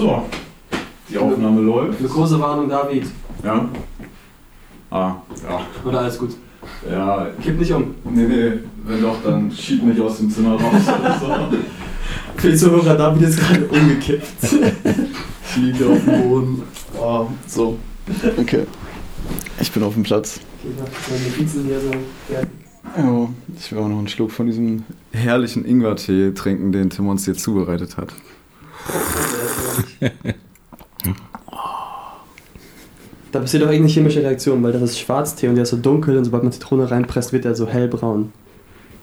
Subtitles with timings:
[0.00, 0.22] So,
[1.10, 1.98] die Aufnahme läuft.
[1.98, 3.04] Eine große Warnung, David.
[3.44, 3.68] Ja.
[4.90, 5.16] Ah,
[5.46, 5.60] ja.
[5.84, 6.30] Oder alles gut?
[6.90, 7.94] Ja, Kipp nicht um.
[8.04, 8.52] nee, nee,
[8.86, 11.20] wenn doch, dann schieb mich aus dem Zimmer raus oder
[11.52, 11.56] so.
[12.34, 14.24] Für die Zuhörer, David ist gerade umgekippt.
[14.42, 16.62] Ich liege auf dem Boden.
[16.98, 17.78] Oh, so.
[18.38, 18.64] Okay.
[19.60, 20.40] Ich bin auf dem Platz.
[20.64, 21.90] Ich mach meine Notizen hier so
[22.26, 22.50] fertig.
[22.96, 27.26] Ja, ich will auch noch einen Schluck von diesem herrlichen Ingwertee trinken, den Tim uns
[27.26, 28.14] hier zubereitet hat.
[33.32, 36.16] Da passiert auch irgendeine chemische Reaktion, weil das ist Schwarztee und der ist so dunkel
[36.16, 38.32] und sobald man Zitrone reinpresst, wird er so hellbraun.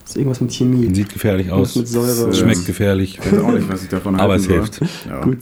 [0.02, 0.94] Das ist irgendwas mit Chemie.
[0.94, 1.76] Sieht gefährlich aus.
[1.76, 2.28] mit Säure.
[2.28, 3.20] Das Schmeckt gefährlich.
[3.20, 4.80] Ich weiß auch nicht, was ich davon Aber halten es hilft.
[5.08, 5.22] Ja.
[5.22, 5.40] Gut.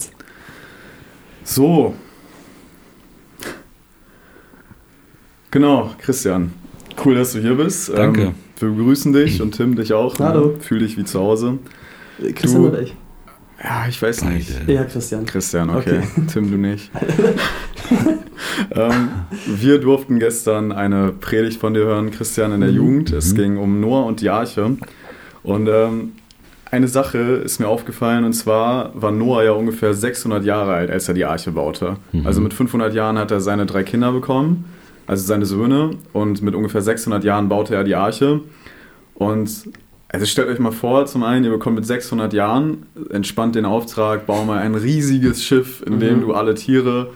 [1.43, 1.93] So.
[5.51, 6.51] Genau, Christian.
[7.03, 7.89] Cool, dass du hier bist.
[7.89, 8.21] Danke.
[8.21, 10.17] Ähm, wir begrüßen dich und Tim dich auch.
[10.19, 10.55] Hallo.
[10.59, 11.59] Fühl dich wie zu Hause.
[12.35, 12.95] Christian Du- oder ich?
[13.67, 14.51] Ja, ich weiß nicht.
[14.67, 15.25] Ja, Christian.
[15.25, 16.01] Christian, okay.
[16.31, 16.91] Tim, du nicht.
[18.71, 19.09] ähm,
[19.47, 22.75] wir durften gestern eine Predigt von dir hören, Christian, in der Mhm.
[22.75, 23.11] Jugend.
[23.13, 23.37] Es Mhm.
[23.37, 24.77] ging um Noah und die Arche.
[25.43, 26.11] Und ähm,
[26.71, 31.07] eine Sache ist mir aufgefallen, und zwar war Noah ja ungefähr 600 Jahre alt, als
[31.07, 31.97] er die Arche baute.
[32.11, 32.25] Mhm.
[32.27, 34.65] Also mit 500 Jahren hat er seine drei Kinder bekommen,
[35.07, 38.41] also seine Söhne, und mit ungefähr 600 Jahren baute er die Arche.
[39.13, 39.49] Und
[40.15, 44.25] also stellt euch mal vor, zum einen, ihr bekommt mit 600 Jahren entspannt den Auftrag,
[44.25, 46.21] bau mal ein riesiges Schiff, in dem Mhm.
[46.21, 47.11] du alle Tiere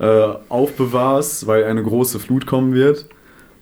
[0.00, 3.06] äh, aufbewahrst, weil eine große Flut kommen wird.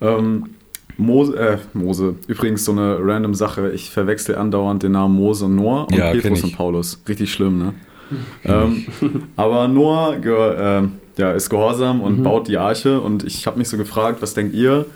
[0.00, 0.50] Ähm,
[0.96, 5.56] Mose, äh, Mose, übrigens so eine random Sache, ich verwechsel andauernd den Namen Mose und
[5.56, 7.02] Noah und Ja, Petrus und Paulus.
[7.08, 7.74] Richtig schlimm, ne?
[8.44, 8.84] ähm,
[9.36, 10.82] aber Noah äh,
[11.16, 12.22] ja, ist gehorsam und Mhm.
[12.22, 14.86] baut die Arche und ich habe mich so gefragt, was denkt ihr,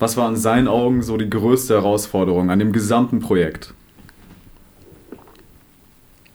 [0.00, 3.74] was war in seinen Augen so die größte Herausforderung an dem gesamten Projekt?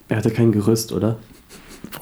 [0.08, 1.18] Er hatte kein Gerüst, oder?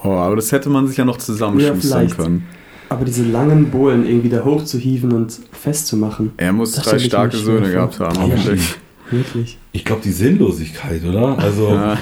[0.01, 2.17] Boah, aber das hätte man sich ja noch zusammenschustern vielleicht.
[2.17, 2.45] können.
[2.89, 6.31] Aber diese langen Bohlen irgendwie da hochzuhieven und festzumachen.
[6.37, 8.21] Er muss drei starke Söhne gehabt haben, Ja.
[8.23, 8.75] hoffentlich.
[9.09, 9.57] Wirklich.
[9.71, 11.37] Ich glaube, die Sinnlosigkeit, oder?
[11.39, 11.97] Also, Ja.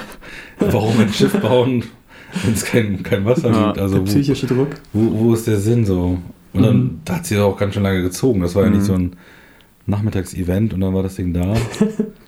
[0.59, 1.83] warum ein Schiff bauen,
[2.43, 3.79] wenn es kein, kein Wasser Ja, gibt?
[3.79, 4.69] Also, Der wo, psychische Druck.
[4.93, 6.17] wo, wo ist der Sinn so?
[6.53, 6.99] Und dann Mhm.
[7.05, 8.41] da hat sie auch ganz schön lange gezogen.
[8.41, 8.75] Das war ja Mhm.
[8.77, 9.15] nicht so ein
[9.85, 11.53] Nachmittagsevent und dann war das Ding da.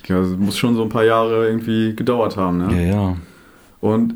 [0.06, 2.68] Ja, das muss schon so ein paar Jahre irgendwie gedauert haben, ne?
[2.90, 3.16] Ja, ja.
[3.80, 4.16] Und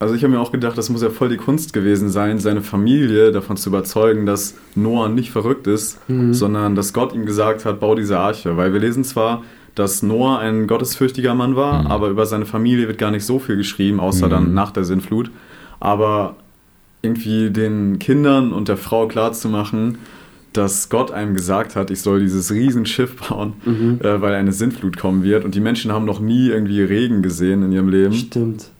[0.00, 2.60] also ich habe mir auch gedacht, das muss ja voll die Kunst gewesen sein, seine
[2.60, 6.34] Familie davon zu überzeugen, dass Noah nicht verrückt ist, Mhm.
[6.34, 8.56] sondern dass Gott ihm gesagt hat, bau diese Arche.
[8.56, 9.44] Weil wir lesen zwar,
[9.76, 11.86] dass Noah ein gottesfürchtiger Mann war, Mhm.
[11.86, 14.30] aber über seine Familie wird gar nicht so viel geschrieben, außer Mhm.
[14.30, 15.30] dann nach der Sintflut.
[15.78, 16.34] Aber
[17.02, 19.98] irgendwie den Kindern und der Frau klarzumachen,
[20.52, 24.00] dass Gott einem gesagt hat, ich soll dieses Riesenschiff bauen, Mhm.
[24.02, 25.44] äh, weil eine Sintflut kommen wird.
[25.44, 28.14] Und die Menschen haben noch nie irgendwie Regen gesehen in ihrem Leben.
[28.14, 28.70] Stimmt.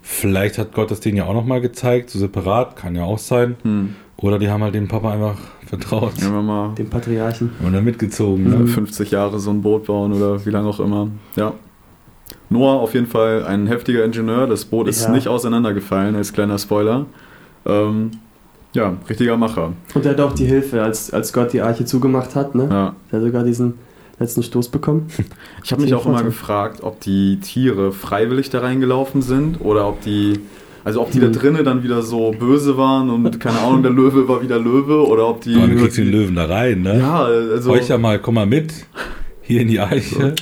[0.00, 3.56] Vielleicht hat Gott das denen ja auch nochmal gezeigt, so separat, kann ja auch sein.
[3.62, 3.94] Hm.
[4.16, 5.36] Oder die haben halt dem Papa einfach
[5.66, 7.50] vertraut Wenn wir mal Dem Patriarchen.
[7.64, 8.46] und dann mitgezogen.
[8.52, 8.66] äh, Ne?
[8.66, 11.08] 50 Jahre so ein Boot bauen oder wie lange auch immer.
[11.36, 11.52] Ja.
[12.50, 14.46] Noah auf jeden Fall ein heftiger Ingenieur.
[14.46, 15.10] Das Boot ist Ja.
[15.10, 17.04] nicht auseinandergefallen, als kleiner Spoiler.
[17.66, 18.12] Ähm,
[18.74, 19.72] ja, richtiger Macher.
[19.94, 22.68] Und er hat auch die Hilfe, als, als Gott die Arche zugemacht hat, ne?
[22.70, 22.94] Ja.
[23.10, 23.74] Er hat sogar diesen
[24.18, 25.08] letzten Stoß bekommen.
[25.64, 30.00] Ich habe mich auch immer gefragt, ob die Tiere freiwillig da reingelaufen sind oder ob
[30.02, 30.40] die,
[30.84, 31.32] also ob die da Hm.
[31.32, 35.28] drinnen dann wieder so böse waren und keine Ahnung, der Löwe war wieder Löwe oder
[35.28, 35.54] ob die.
[35.54, 36.98] Boah, dann kriegst du den Löwen da rein, ne?
[37.00, 37.70] ja, also.
[37.70, 38.72] Heuch ja mal, komm mal mit.
[39.48, 40.34] Hier in die Eiche.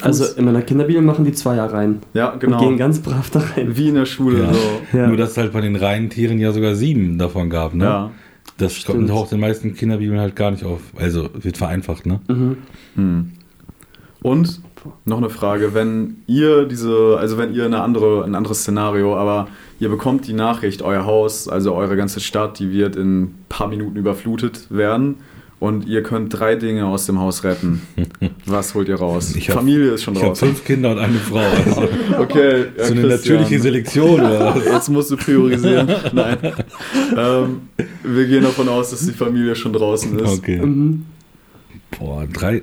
[0.00, 2.02] Also in meiner Kinderbibel machen die Zweier rein.
[2.14, 2.76] ja, Und gehen genau.
[2.76, 3.76] ganz brav da rein.
[3.76, 4.44] Wie in der Schule.
[4.44, 4.54] Ja.
[4.54, 4.96] So.
[4.96, 5.06] Ja.
[5.08, 7.84] Nur, dass es halt bei den reinen Tieren ja sogar sieben davon gab, ne?
[7.84, 8.10] Ja.
[8.58, 9.10] Das Stimmt.
[9.10, 10.82] taucht in den meisten Kinderbibeln halt gar nicht auf.
[10.96, 12.20] Also wird vereinfacht, ne?
[12.28, 12.56] Mhm.
[12.94, 13.32] Hm.
[14.22, 14.60] Und
[15.04, 19.48] noch eine Frage, wenn ihr diese, also wenn ihr eine andere, ein anderes Szenario, aber
[19.80, 23.66] ihr bekommt die Nachricht, euer Haus, also eure ganze Stadt, die wird in ein paar
[23.66, 25.16] Minuten überflutet werden
[25.62, 27.82] und ihr könnt drei Dinge aus dem Haus retten.
[28.46, 29.36] Was holt ihr raus?
[29.36, 30.40] Ich hab- Familie ist schon Ich habe raus.
[30.40, 31.38] fünf Kinder und eine Frau.
[31.38, 31.88] Also
[32.18, 33.36] Okay, ja, so eine Christian.
[33.36, 34.64] natürliche Selektion oder was?
[34.64, 35.86] Jetzt musst du priorisieren.
[36.12, 36.38] Nein.
[37.16, 37.60] Ähm,
[38.02, 40.38] wir gehen davon aus, dass die Familie schon draußen ist.
[40.38, 40.60] Okay.
[40.60, 41.06] Mhm.
[41.96, 42.62] Boah, drei.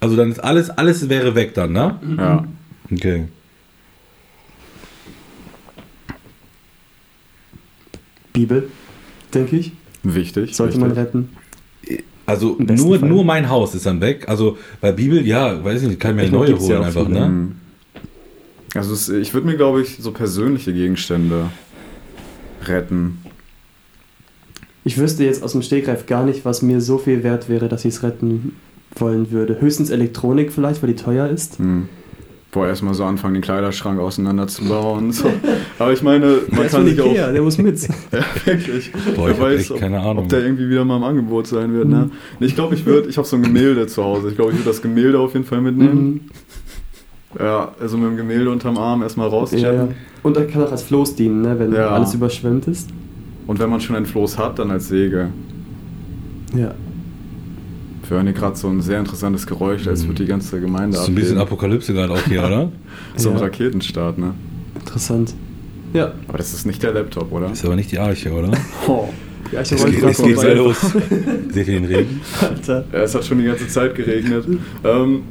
[0.00, 2.00] Also dann ist alles, alles wäre weg dann, ne?
[2.18, 2.44] Ja.
[2.92, 3.28] Okay.
[8.32, 8.68] Bibel,
[9.32, 9.72] denke ich.
[10.02, 10.54] Wichtig.
[10.56, 11.04] Sollte man wichtig.
[11.06, 11.28] retten.
[12.26, 13.08] Also nur, Fall.
[13.08, 14.28] nur mein Haus ist dann weg.
[14.28, 16.82] Also bei Bibel, ja, weiß ich nicht, kann ich mir eine Rechnung neue ja holen
[16.82, 17.30] auch einfach, viele.
[17.30, 17.48] ne?
[18.74, 21.50] Also es, ich würde mir, glaube ich, so persönliche Gegenstände
[22.64, 23.18] retten.
[24.84, 27.84] Ich wüsste jetzt aus dem Stegreif gar nicht, was mir so viel wert wäre, dass
[27.84, 28.56] ich es retten
[28.94, 29.60] wollen würde.
[29.60, 31.58] Höchstens Elektronik vielleicht, weil die teuer ist.
[31.58, 31.88] Hm.
[32.56, 35.30] Boah, erstmal so anfangen, den Kleiderschrank auseinanderzubauen so.
[35.78, 37.12] Aber ich meine, man Der kann sich auch.
[37.12, 37.78] Der muss mit.
[37.82, 38.90] Ja, wirklich.
[39.14, 40.24] Boah, ich weiß, ob, keine Ahnung.
[40.24, 41.86] ob der irgendwie wieder mal im Angebot sein wird.
[41.88, 42.08] Ne?
[42.40, 44.30] Nee, Ich glaube, ich würde, ich habe so ein Gemälde zu Hause.
[44.30, 46.12] Ich glaube, ich würde das Gemälde auf jeden Fall mitnehmen.
[47.34, 47.40] Mhm.
[47.44, 49.62] Ja, also mit dem Gemälde unterm Arm erstmal rauschecken.
[49.62, 49.88] ja.
[50.22, 51.88] Und das kann auch als Floß dienen, ne, wenn Ja.
[51.90, 52.88] alles überschwemmt ist.
[53.46, 55.28] Und wenn man schon ein Floß hat, dann als Säge.
[56.56, 56.74] Ja.
[58.08, 61.02] Wir hören hier gerade so ein sehr interessantes Geräusch, als würde die ganze Gemeinde Das
[61.04, 61.46] ist ein bisschen abgehen.
[61.48, 62.70] Apokalypse gerade auch hier, oder?
[63.16, 63.42] So ein Ja.
[63.42, 64.34] Raketenstart, ne?
[64.78, 65.34] Interessant.
[65.92, 66.12] Ja.
[66.28, 67.50] Aber das ist nicht der Laptop, oder?
[67.50, 68.50] Ist aber nicht die Arche, oder?
[68.88, 69.08] Oh.
[69.52, 70.76] Ja, ich Es wollte geht, es geht sehr los.
[71.50, 72.20] Seht ihr den Regen?
[72.40, 72.84] Alter.
[72.92, 74.44] Ja, es hat schon die ganze Zeit geregnet.
[74.84, 75.22] Ähm,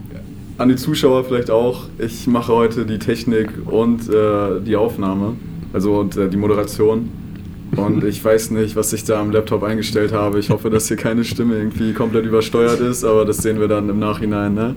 [0.58, 1.84] an die Zuschauer vielleicht auch.
[1.98, 5.34] Ich mache heute die Technik und äh, die Aufnahme,
[5.74, 7.10] also und äh, die Moderation.
[7.78, 10.40] Und ich weiß nicht, was ich da am Laptop eingestellt habe.
[10.40, 13.90] Ich hoffe, dass hier keine Stimme irgendwie komplett übersteuert ist, aber das sehen wir dann
[13.90, 14.54] im Nachhinein.
[14.54, 14.76] Ne?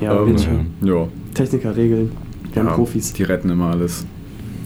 [0.00, 0.36] Ja, Ähm,
[0.82, 1.08] ja.
[1.34, 2.10] Techniker regeln.
[2.52, 3.12] Wir haben Ja, Profis.
[3.12, 4.06] Die retten immer alles.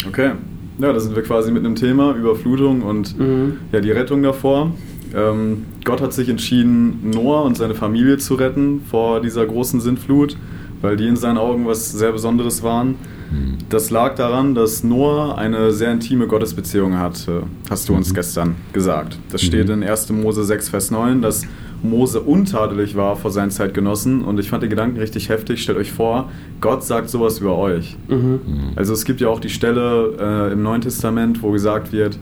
[0.07, 0.33] Okay.
[0.79, 3.55] Ja, da sind wir quasi mit einem Thema, Überflutung und Mhm.
[3.73, 4.73] ja, die Rettung davor.
[5.15, 10.37] Ähm, Gott hat sich entschieden, Noah und seine Familie zu retten vor dieser großen Sintflut,
[10.85, 12.95] weil die in seinen Augen was sehr Besonderes waren.
[13.69, 18.15] Das lag daran, dass Noah eine sehr intime Gottesbeziehung hatte, hast du uns Mhm.
[18.15, 19.19] gestern gesagt.
[19.33, 20.11] Das steht in 1.
[20.13, 21.43] Mose 6, Vers 9, dass
[21.83, 25.63] Mose untadelig war vor seinen Zeitgenossen und ich fand den Gedanken richtig heftig.
[25.63, 27.97] Stellt euch vor, Gott sagt sowas über euch.
[28.09, 28.41] Mhm.
[28.77, 30.15] Also es gibt ja auch die Stelle
[30.49, 32.19] äh, im Neuen Testament, wo gesagt wird,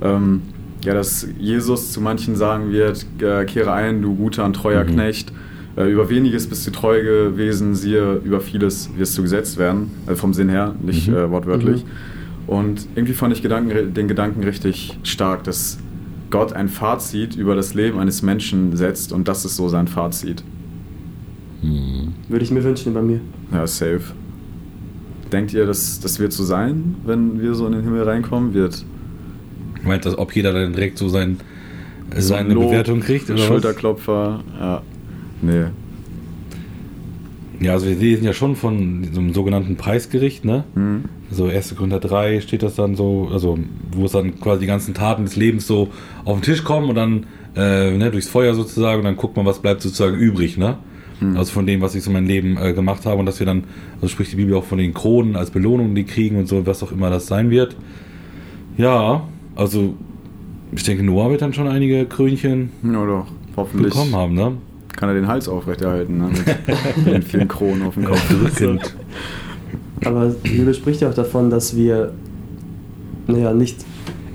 [0.00, 0.42] ähm,
[0.84, 4.88] ja, dass Jesus zu manchen sagen wird, äh, kehre ein, du guter und treuer Mhm.
[4.90, 5.32] Knecht.
[5.76, 9.90] Äh, über weniges bist du treu gewesen, siehe, über vieles wirst du gesetzt werden.
[10.06, 11.14] Also vom Sinn her, nicht Mhm.
[11.14, 11.84] äh, wortwörtlich.
[11.84, 11.88] Mhm.
[12.54, 15.78] Und irgendwie fand ich Gedanken, den Gedanken richtig stark, dass
[16.30, 20.42] Gott ein Fazit über das Leben eines Menschen setzt und das ist so sein Fazit.
[21.60, 22.14] Hm.
[22.28, 23.20] Würde ich mir wünschen bei mir.
[23.52, 24.00] Ja, safe.
[25.30, 28.52] Denkt ihr, dass das wird so sein, wenn wir so in den Himmel reinkommen?
[28.54, 28.84] Wird
[29.84, 31.38] Meint das, ob jeder dann direkt so sein,
[32.16, 33.30] seine Lob, Bewertung kriegt?
[33.30, 33.46] Oder was?
[33.46, 34.40] Schulterklopfer?
[34.60, 34.82] Ja.
[35.42, 35.64] Nee.
[37.60, 40.64] Ja, also wir lesen ja schon von so einem sogenannten Preisgericht, ne?
[40.74, 41.04] Hm.
[41.30, 41.76] So 1.
[41.76, 43.58] Korinther 3 steht das dann so, also
[43.92, 45.88] wo es dann quasi die ganzen Taten des Lebens so
[46.24, 49.46] auf den Tisch kommen und dann äh, ne, durchs Feuer sozusagen und dann guckt man,
[49.46, 50.78] was bleibt sozusagen übrig, ne?
[51.20, 51.36] Hm.
[51.36, 53.64] Also von dem, was ich so mein Leben äh, gemacht habe und dass wir dann,
[53.96, 56.82] also spricht die Bibel auch von den Kronen als Belohnung, die kriegen und so, was
[56.82, 57.76] auch immer das sein wird.
[58.76, 59.94] Ja, also
[60.72, 63.26] ich denke, Noah wird dann schon einige Krönchen Ja, doch.
[63.56, 64.56] Hoffentlich bekommen haben, ne?
[64.96, 66.30] Kann er den Hals aufrechterhalten, ne?
[67.04, 68.22] Mit den vielen Kronen auf dem Kopf.
[70.04, 72.12] Aber die Bibel spricht ja auch davon, dass wir
[73.28, 73.84] naja, nicht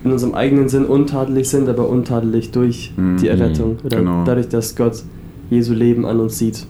[0.03, 3.17] in unserem eigenen Sinn untadelig sind, aber untadelig durch Mhm.
[3.17, 3.77] die Errettung.
[3.83, 4.23] Oder Genau.
[4.23, 5.03] dadurch, dass Gott
[5.49, 6.65] Jesu Leben an uns sieht.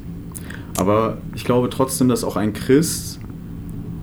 [0.77, 3.19] Aber ich glaube trotzdem, dass auch ein Christ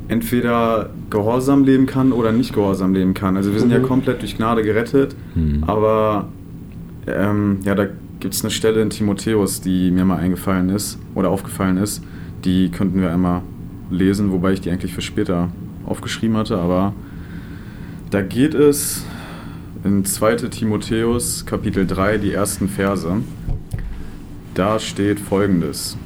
[0.08, 3.36] entweder gehorsam leben kann oder nicht gehorsam leben kann.
[3.36, 3.84] Also wir sind ja Mhm.
[3.84, 5.64] komplett durch Gnade gerettet, Mhm.
[5.66, 6.28] aber
[7.06, 7.86] ähm, ja, da
[8.24, 12.02] gibt es eine Stelle in Timotheus, die mir mal eingefallen ist oder aufgefallen ist.
[12.46, 13.42] Die könnten wir einmal
[13.90, 15.52] lesen, wobei ich die eigentlich für später
[15.84, 16.94] aufgeschrieben hatte, aber
[18.10, 19.04] da geht es
[19.84, 20.36] in 2.
[20.48, 23.14] Timotheus Kapitel 3, die ersten Verse.
[24.54, 25.98] Da steht folgendes.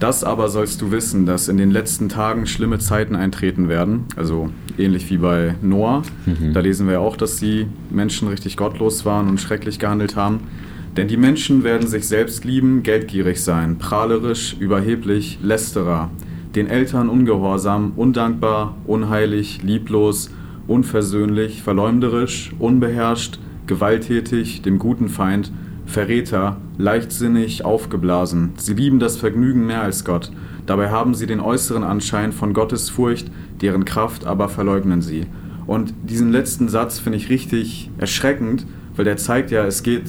[0.00, 4.06] Das aber sollst du wissen, dass in den letzten Tagen schlimme Zeiten eintreten werden.
[4.16, 4.48] Also
[4.78, 6.00] ähnlich wie bei Noah.
[6.24, 6.54] Mhm.
[6.54, 10.40] Da lesen wir auch, dass die Menschen richtig gottlos waren und schrecklich gehandelt haben.
[10.96, 16.10] Denn die Menschen werden sich selbst lieben, geldgierig sein, prahlerisch, überheblich, lästerer,
[16.54, 20.30] den Eltern ungehorsam, undankbar, unheilig, lieblos,
[20.66, 25.52] unversöhnlich, verleumderisch, unbeherrscht, gewalttätig, dem guten Feind,
[25.86, 28.52] Verräter, leichtsinnig, aufgeblasen.
[28.56, 30.30] Sie lieben das Vergnügen mehr als Gott.
[30.66, 33.30] Dabei haben sie den äußeren Anschein von Gottes Furcht,
[33.62, 35.26] deren Kraft aber verleugnen sie.
[35.66, 38.66] Und diesen letzten Satz finde ich richtig erschreckend,
[38.96, 40.04] weil der zeigt ja, es geht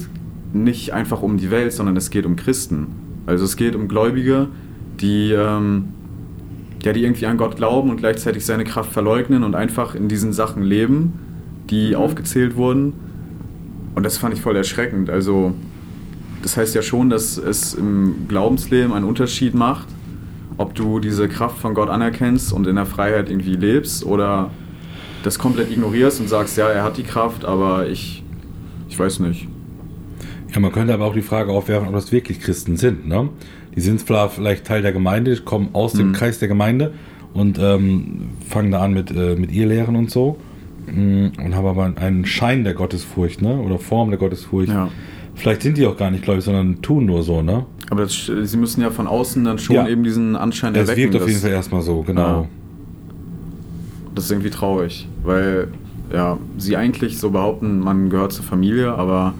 [0.52, 2.88] nicht einfach um die Welt, sondern es geht um Christen.
[3.26, 4.48] Also es geht um Gläubige,
[5.00, 5.90] die, ähm,
[6.82, 10.32] ja, die irgendwie an Gott glauben und gleichzeitig seine Kraft verleugnen und einfach in diesen
[10.32, 11.12] Sachen leben,
[11.70, 12.94] die aufgezählt wurden.
[13.94, 15.10] Und das fand ich voll erschreckend.
[15.10, 15.54] Also
[16.42, 19.88] das heißt ja schon, dass es im Glaubensleben einen Unterschied macht,
[20.56, 24.50] ob du diese Kraft von Gott anerkennst und in der Freiheit irgendwie lebst oder
[25.22, 28.24] das komplett ignorierst und sagst, ja, er hat die Kraft, aber ich,
[28.88, 29.48] ich weiß nicht.
[30.52, 33.06] Ja, man könnte aber auch die Frage aufwerfen, ob das wirklich Christen sind.
[33.06, 33.28] Ne?
[33.76, 36.12] Die sind zwar vielleicht Teil der Gemeinde, kommen aus dem Mhm.
[36.12, 36.92] Kreis der Gemeinde
[37.34, 40.38] und ähm, fangen da an mit, äh, mit ihr Lehren und so
[40.92, 43.60] mm, und haben aber einen Schein der Gottesfurcht ne?
[43.60, 44.70] oder Form der Gottesfurcht.
[44.70, 44.88] Ja.
[45.36, 47.42] Vielleicht sind die auch gar nicht gläubig, sondern tun nur so.
[47.42, 47.64] Ne?
[47.88, 49.86] Aber das, sie müssen ja von außen dann schon Ja.
[49.88, 51.12] eben diesen Anschein Es erwecken.
[51.12, 52.20] wirkt auf jeden Fall erstmal so, genau.
[52.42, 52.46] Ja.
[54.16, 55.68] Das ist irgendwie traurig, weil
[56.12, 59.34] ja, sie eigentlich so behaupten, man gehört zur Familie, aber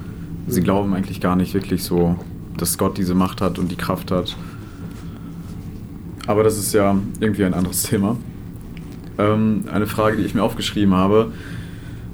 [0.49, 2.16] sie glauben eigentlich gar nicht wirklich so,
[2.56, 4.37] dass Gott diese Macht hat und die Kraft hat.
[6.26, 8.16] Aber das ist ja irgendwie ein anderes Thema.
[9.18, 11.32] Ähm, eine Frage, die ich mir aufgeschrieben habe.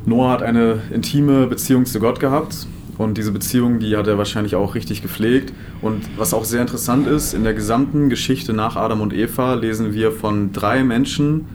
[0.06, 2.66] Noah hat eine intime Beziehung zu Gott gehabt
[2.96, 5.52] und diese Beziehung, die hat er wahrscheinlich auch richtig gepflegt.
[5.82, 9.92] Und was auch sehr interessant ist, in der gesamten Geschichte nach Adam und Eva lesen
[9.92, 11.46] wir von drei Menschen,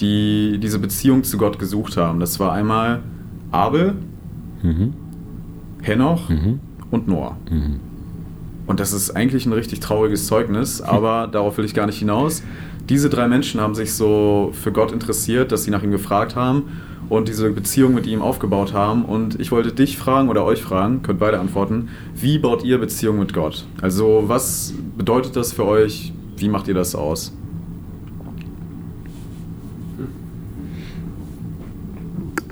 [0.00, 2.20] die diese Beziehung zu Gott gesucht haben.
[2.20, 3.02] Das war einmal
[3.50, 3.94] Abel,
[4.62, 4.94] Mhm.
[5.86, 6.60] Henoch Mhm.
[6.90, 7.36] und Noah.
[7.50, 7.80] Mhm.
[8.66, 12.42] Und das ist eigentlich ein richtig trauriges Zeugnis, aber darauf will ich gar nicht hinaus.
[12.88, 16.64] Diese drei Menschen haben sich so für Gott interessiert, dass sie nach ihm gefragt haben
[17.08, 19.04] und diese Beziehung mit ihm aufgebaut haben.
[19.04, 23.18] Und ich wollte dich fragen oder euch fragen, könnt beide antworten, wie baut ihr Beziehung
[23.20, 23.64] mit Gott?
[23.80, 26.12] Also was bedeutet das für euch?
[26.36, 27.32] Wie macht ihr das aus?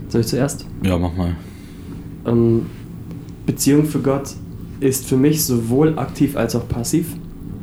[0.08, 0.66] Soll ich zuerst?
[0.82, 1.34] Ja, mach mal.
[2.26, 2.66] Ähm,
[3.46, 4.30] Beziehung für Gott
[4.80, 7.14] ist für mich sowohl aktiv als auch passiv.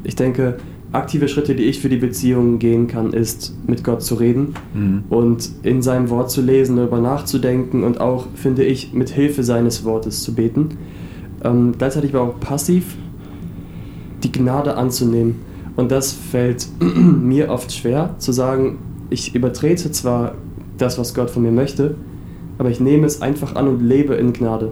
[0.04, 0.58] Ich denke,
[0.92, 5.04] aktive Schritte, die ich für die Beziehung gehen kann, ist mit Gott zu reden Mhm.
[5.10, 9.84] und in seinem Wort zu lesen, darüber nachzudenken und auch, finde ich, mit Hilfe seines
[9.86, 10.70] Wortes zu beten.
[11.44, 12.96] Ähm, gleichzeitig aber auch passiv
[14.24, 15.36] die Gnade anzunehmen.
[15.76, 18.78] Und das fällt mir oft schwer, zu sagen,
[19.10, 20.36] ich übertrete zwar
[20.78, 21.96] das, was Gott von mir möchte,
[22.58, 24.72] aber ich nehme es einfach an und lebe in Gnade.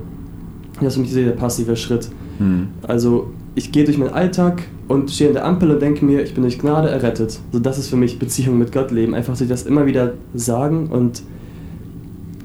[0.86, 2.10] Das ist für mich dieser passive Schritt.
[2.40, 2.70] Mhm.
[2.84, 6.34] Also ich gehe durch meinen Alltag und stehe an der Ampel und denke mir, ich
[6.34, 7.40] bin durch Gnade errettet.
[7.48, 9.14] Also das ist für mich Beziehung mit Gott leben.
[9.14, 11.22] Einfach sich das immer wieder sagen und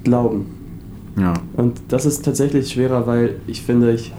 [0.03, 0.45] glauben.
[1.17, 1.33] Ja.
[1.55, 4.11] Und das ist tatsächlich schwerer, weil ich finde, ich,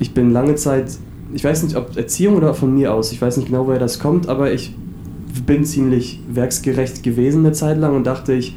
[0.00, 0.96] ich bin lange Zeit,
[1.32, 3.98] ich weiß nicht, ob Erziehung oder von mir aus, ich weiß nicht genau, woher das
[3.98, 4.74] kommt, aber ich
[5.46, 8.56] bin ziemlich werksgerecht gewesen eine Zeit lang und dachte ich,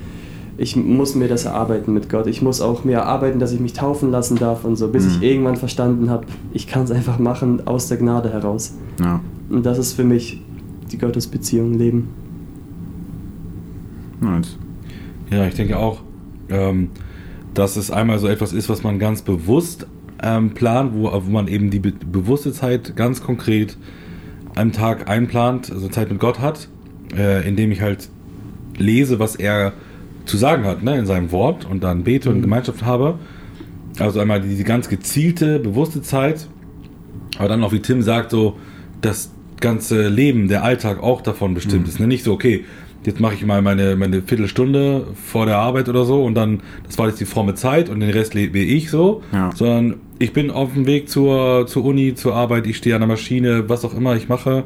[0.59, 2.27] ich muss mir das erarbeiten mit Gott.
[2.27, 5.11] Ich muss auch mir erarbeiten, dass ich mich taufen lassen darf und so, bis Mhm.
[5.11, 8.73] ich irgendwann verstanden habe, ich kann es einfach machen aus der Gnade heraus.
[8.99, 9.21] Ja.
[9.49, 10.41] Und das ist für mich
[10.91, 12.09] die Gottesbeziehung leben.
[14.19, 14.57] Nice.
[15.31, 16.01] Ja, ich denke auch,
[16.49, 16.89] ähm,
[17.53, 19.87] dass es einmal so etwas ist, was man ganz bewusst
[20.21, 23.77] ähm, plant, wo, wo man eben die be bewusste Zeit ganz konkret
[24.55, 26.67] am Tag einplant, also Zeit mit Gott hat,
[27.15, 28.09] äh, indem ich halt
[28.77, 29.71] lese, was er
[30.29, 32.41] zu sagen hat, ne, in seinem Wort und dann bete und Mhm.
[32.43, 33.15] Gemeinschaft habe.
[33.99, 36.47] Also einmal diese ganz gezielte, bewusste Zeit,
[37.37, 38.57] aber dann auch, wie Tim sagt, so
[39.01, 41.89] das ganze Leben, der Alltag auch davon bestimmt Mhm.
[41.89, 41.99] ist.
[41.99, 42.07] Ne?
[42.07, 42.63] Nicht so, okay,
[43.05, 46.97] jetzt mache ich mal meine, meine Viertelstunde vor der Arbeit oder so und dann, das
[46.97, 49.49] war jetzt die fromme Zeit und den Rest lebe ich so, Ja.
[49.55, 53.07] sondern ich bin auf dem Weg zur, zur Uni, zur Arbeit, ich stehe an der
[53.07, 54.63] Maschine, was auch immer ich mache.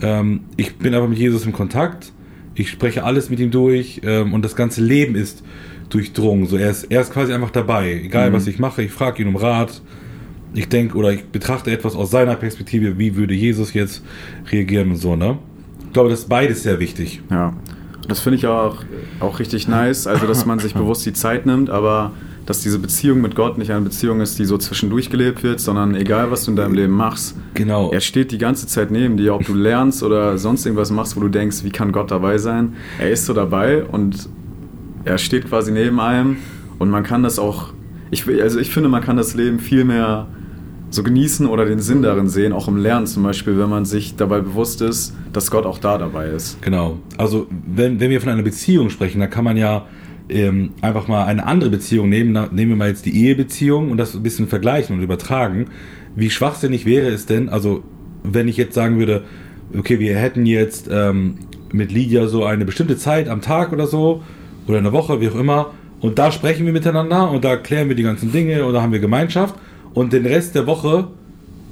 [0.00, 2.12] Ähm, ich bin einfach mit Jesus im Kontakt,
[2.54, 5.42] ich spreche alles mit ihm durch ähm, und das ganze Leben ist
[5.88, 6.46] durchdrungen.
[6.46, 8.34] So, er, ist, er ist quasi einfach dabei, egal Mhm.
[8.34, 9.80] was ich mache, ich frage ihn um Rat.
[10.54, 14.02] Ich denke oder ich betrachte etwas aus seiner Perspektive, wie würde Jesus jetzt
[14.50, 15.38] reagieren und so, ne?
[15.86, 17.22] Ich glaube, das ist beides sehr wichtig.
[17.30, 17.54] Ja,
[18.08, 18.84] das finde ich auch,
[19.20, 22.12] auch richtig nice, also dass man sich bewusst die Zeit nimmt, aber
[22.52, 25.94] dass diese Beziehung mit Gott nicht eine Beziehung ist, die so zwischendurch gelebt wird, sondern
[25.94, 27.90] egal, was du in deinem Leben machst, Genau.
[27.90, 31.20] er steht die ganze Zeit neben dir, ob du lernst oder sonst irgendwas machst, wo
[31.20, 32.74] du denkst, wie kann Gott dabei sein?
[32.98, 34.28] Er ist so dabei und
[35.06, 36.36] er steht quasi neben einem
[36.78, 37.72] und man kann das auch,
[38.10, 40.26] ich, also ich finde, man kann das Leben viel mehr
[40.90, 44.14] so genießen oder den Sinn darin sehen, auch im Lernen zum Beispiel, wenn man sich
[44.16, 46.60] dabei bewusst ist, dass Gott auch da dabei ist.
[46.60, 46.98] Genau.
[47.16, 49.86] Also, wenn, wenn wir von einer Beziehung sprechen, dann kann man ja
[50.34, 52.32] ähm, einfach mal eine andere Beziehung nehmen.
[52.52, 55.66] Nehmen wir mal jetzt die Ehebeziehung und das ein bisschen vergleichen und übertragen.
[56.16, 57.82] Wie schwachsinnig wäre es denn, also,
[58.24, 59.24] wenn ich jetzt sagen würde,
[59.76, 61.38] okay, wir hätten jetzt ähm,
[61.72, 64.22] mit Lydia so eine bestimmte Zeit am Tag oder so
[64.66, 65.70] oder in der Woche, wie auch immer,
[66.00, 68.92] und da sprechen wir miteinander und da klären wir die ganzen Dinge und da haben
[68.92, 69.54] wir Gemeinschaft
[69.94, 71.08] und den Rest der Woche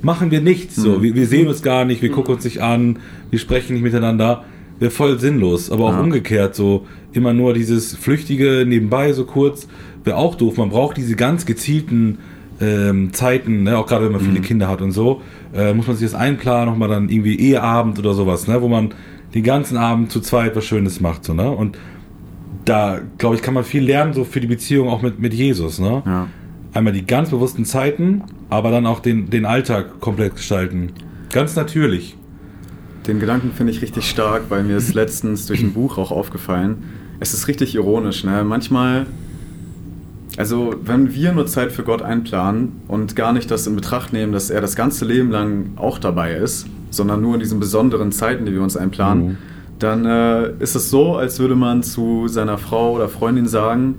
[0.02, 0.76] machen wir nichts.
[0.76, 1.02] So, Mhm.
[1.02, 2.98] wir, wir sehen uns gar nicht, wir gucken uns nicht an,
[3.30, 4.44] wir sprechen nicht miteinander.
[4.80, 5.70] Wäre voll sinnlos.
[5.70, 6.00] Aber auch Ja.
[6.00, 9.68] umgekehrt, so immer nur dieses Flüchtige nebenbei, so kurz,
[10.04, 10.56] wäre auch doof.
[10.56, 12.18] Man braucht diese ganz gezielten
[12.60, 13.78] ähm, Zeiten, ne?
[13.78, 15.22] auch gerade wenn man viele Kinder hat und so,
[15.54, 18.60] äh, muss man sich das einplanen, nochmal dann irgendwie Eheabend oder sowas, ne?
[18.60, 18.90] wo man
[19.34, 21.24] den ganzen Abend zu zweit was Schönes macht.
[21.24, 21.50] So, ne?
[21.50, 21.78] Und
[22.64, 25.78] da, glaube ich, kann man viel lernen, so für die Beziehung auch mit, mit Jesus.
[25.78, 26.02] Ne?
[26.04, 26.26] Ja.
[26.74, 30.92] Einmal die ganz bewussten Zeiten, aber dann auch den, den Alltag komplett gestalten.
[31.32, 32.16] Ganz natürlich.
[33.10, 36.84] Den Gedanken finde ich richtig stark, weil mir ist letztens durch ein Buch auch aufgefallen.
[37.18, 38.44] Es ist richtig ironisch, ne?
[38.44, 39.06] Manchmal,
[40.36, 44.32] Also, wenn wir nur Zeit für Gott einplanen und gar nicht das in Betracht nehmen,
[44.32, 48.46] dass er das ganze Leben lang auch dabei ist, sondern nur in diesen besonderen Zeiten,
[48.46, 49.38] die wir uns einplanen, Mhm.
[49.80, 53.96] dann äh, ist es so, als würde man zu seiner Frau oder Freundin sagen,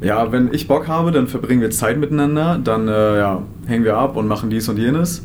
[0.00, 3.96] ja, wenn ich Bock habe, dann verbringen wir Zeit miteinander, dann äh, ja, hängen wir
[3.96, 5.22] ab und machen dies und jenes.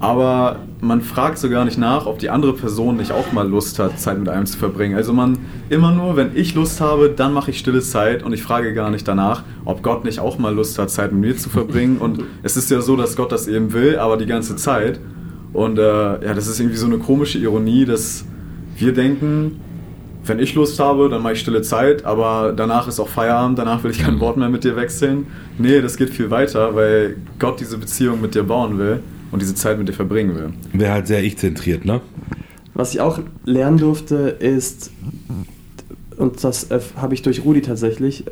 [0.00, 3.78] Aber man fragt so gar nicht nach, ob die andere Person nicht auch mal Lust
[3.78, 4.96] hat, Zeit mit einem zu verbringen.
[4.96, 5.38] Also man
[5.70, 8.90] immer nur, wenn ich Lust habe, dann mache ich stille Zeit und ich frage gar
[8.90, 11.98] nicht danach, ob Gott nicht auch mal Lust hat, Zeit mit mir zu verbringen.
[11.98, 15.00] Und es ist ja so, dass Gott das eben will, aber die ganze Zeit.
[15.52, 18.24] Und äh, ja, das ist irgendwie so eine komische Ironie, dass
[18.76, 19.60] wir denken,
[20.26, 23.84] wenn ich Lust habe, dann mache ich stille Zeit, aber danach ist auch Feierabend, danach
[23.84, 25.26] will ich kein Wort mehr mit dir wechseln.
[25.58, 29.00] Nee, das geht viel weiter, weil Gott diese Beziehung mit dir bauen will
[29.30, 30.52] und diese Zeit mit dir verbringen will.
[30.72, 32.00] Wäre halt sehr ich-zentriert, ne?
[32.74, 34.90] Was ich auch lernen durfte, ist,
[36.16, 38.24] und das äh, habe ich durch Rudi tatsächlich,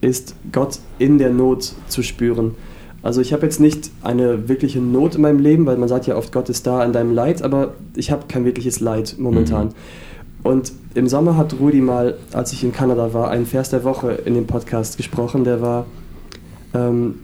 [0.00, 2.56] ist Gott in der Not zu spüren.
[3.02, 6.16] Also ich habe jetzt nicht eine wirkliche Not in meinem Leben, weil man sagt ja
[6.16, 9.68] oft, Gott ist da in deinem Leid, aber ich habe kein wirkliches Leid momentan.
[9.68, 9.72] Mhm.
[10.44, 14.12] Und im Sommer hat Rudi mal, als ich in Kanada war, einen Vers der Woche
[14.12, 15.86] in dem Podcast gesprochen, der war,
[16.74, 17.14] ähm,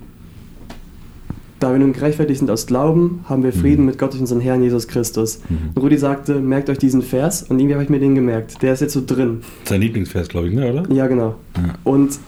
[1.61, 3.87] da wir nun gerechtfertigt sind aus Glauben, haben wir Frieden Mhm.
[3.87, 5.41] mit Gott durch unseren Herrn Jesus Christus.
[5.49, 5.81] Mhm.
[5.81, 8.63] Rudi sagte, merkt euch diesen Vers und irgendwie habe ich mir den gemerkt.
[8.63, 9.41] Der ist jetzt so drin.
[9.65, 10.93] Sein Lieblingsvers, glaube ich, ne, oder?
[10.93, 11.35] Ja, genau.
[11.57, 11.75] Ja.
[11.85, 12.19] Und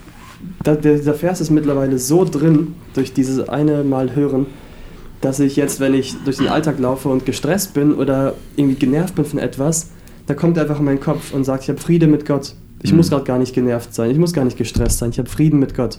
[0.65, 4.47] da, der, dieser Vers ist mittlerweile so drin, durch dieses eine Mal hören,
[5.21, 9.15] dass ich jetzt, wenn ich durch den Alltag laufe und gestresst bin oder irgendwie genervt
[9.15, 9.91] bin von etwas,
[10.27, 12.55] da kommt er einfach in meinen Kopf und sagt, ich habe Friede mit Gott.
[12.83, 12.97] Ich Mhm.
[12.97, 15.59] muss gerade gar nicht genervt sein, ich muss gar nicht gestresst sein, ich habe Frieden
[15.61, 15.99] mit Gott.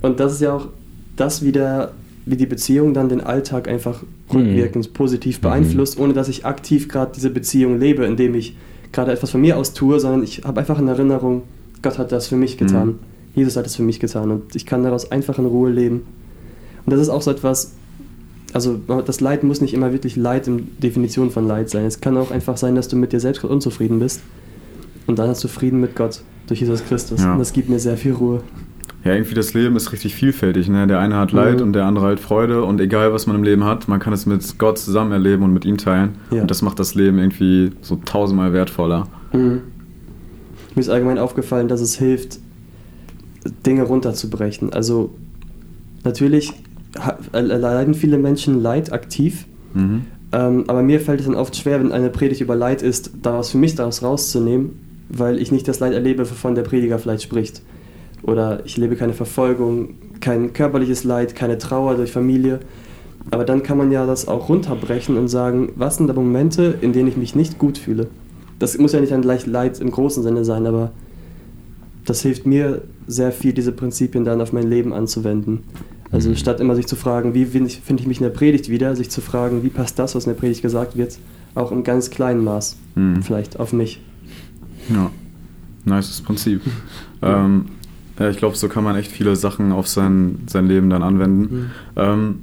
[0.00, 0.68] Und das ist ja auch
[1.16, 1.92] das wieder,
[2.26, 7.12] wie die Beziehung dann den Alltag einfach rückwirkend positiv beeinflusst, ohne dass ich aktiv gerade
[7.14, 8.56] diese Beziehung lebe, indem ich
[8.92, 11.42] gerade etwas von mir aus tue, sondern ich habe einfach in Erinnerung,
[11.82, 12.88] Gott hat das für mich getan.
[12.88, 12.98] Mhm.
[13.34, 16.02] Jesus hat es für mich getan und ich kann daraus einfach in Ruhe leben.
[16.84, 17.72] Und das ist auch so etwas,
[18.52, 21.84] also das Leid muss nicht immer wirklich Leid in Definition von Leid sein.
[21.84, 24.20] Es kann auch einfach sein, dass du mit dir selbst unzufrieden bist
[25.06, 27.20] und dann hast du Frieden mit Gott durch Jesus Christus.
[27.20, 27.32] Ja.
[27.32, 28.42] Und das gibt mir sehr viel Ruhe.
[29.04, 30.68] Ja, irgendwie das Leben ist richtig vielfältig.
[30.68, 30.86] Ne?
[30.86, 31.62] Der eine hat Leid Mhm.
[31.62, 32.64] und der andere hat Freude.
[32.64, 35.52] Und egal, was man im Leben hat, man kann es mit Gott zusammen erleben und
[35.54, 36.16] mit ihm teilen.
[36.30, 36.42] Ja.
[36.42, 39.06] Und das macht das Leben irgendwie so tausendmal wertvoller.
[39.32, 39.62] Mhm.
[40.74, 42.38] Mir ist allgemein aufgefallen, dass es hilft,
[43.66, 44.72] Dinge runterzubrechen.
[44.74, 45.14] Also
[46.04, 46.52] natürlich
[47.32, 50.02] äh, leiden viele Menschen Leid aktiv, Mhm.
[50.32, 53.50] ähm, aber mir fällt es dann oft schwer, wenn eine Predigt über Leid ist, daraus
[53.50, 54.70] für mich daraus rauszunehmen,
[55.08, 57.62] weil ich nicht das Leid erlebe, wovon der Prediger vielleicht spricht.
[58.22, 62.60] Oder ich lebe keine Verfolgung, kein körperliches Leid, keine Trauer durch Familie.
[63.30, 66.92] Aber dann kann man ja das auch runterbrechen und sagen, was sind da Momente, in
[66.92, 68.08] denen ich mich nicht gut fühle?
[68.58, 70.90] Das muss ja nicht dann gleich Leid im großen Sinne sein, aber
[72.04, 75.60] das hilft mir sehr viel, diese Prinzipien dann auf mein Leben anzuwenden.
[76.12, 76.36] Also Mhm.
[76.36, 78.96] statt immer sich zu fragen, wie finde ich, finde ich mich in der Predigt wieder,
[78.96, 81.18] sich zu fragen, wie passt das, was in der Predigt gesagt wird,
[81.54, 83.22] auch im ganz kleinen Maß Mhm.
[83.22, 84.00] vielleicht auf mich.
[84.88, 85.10] Ja,
[85.84, 86.62] nices Prinzip.
[87.22, 87.66] ähm,
[88.20, 91.54] ja, ich glaube, so kann man echt viele Sachen auf sein, sein Leben dann anwenden.
[91.54, 91.70] Mhm.
[91.96, 92.38] Ähm,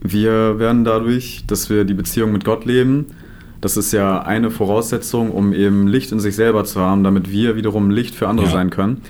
[0.00, 3.06] wir werden dadurch, dass wir die Beziehung mit Gott leben,
[3.60, 7.56] das ist ja eine Voraussetzung, um eben Licht in sich selber zu haben, damit wir
[7.56, 8.52] wiederum Licht für andere Ja.
[8.52, 9.00] sein können.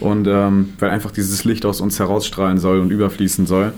[0.00, 3.72] Und ähm, weil einfach dieses Licht aus uns herausstrahlen soll und überfließen soll.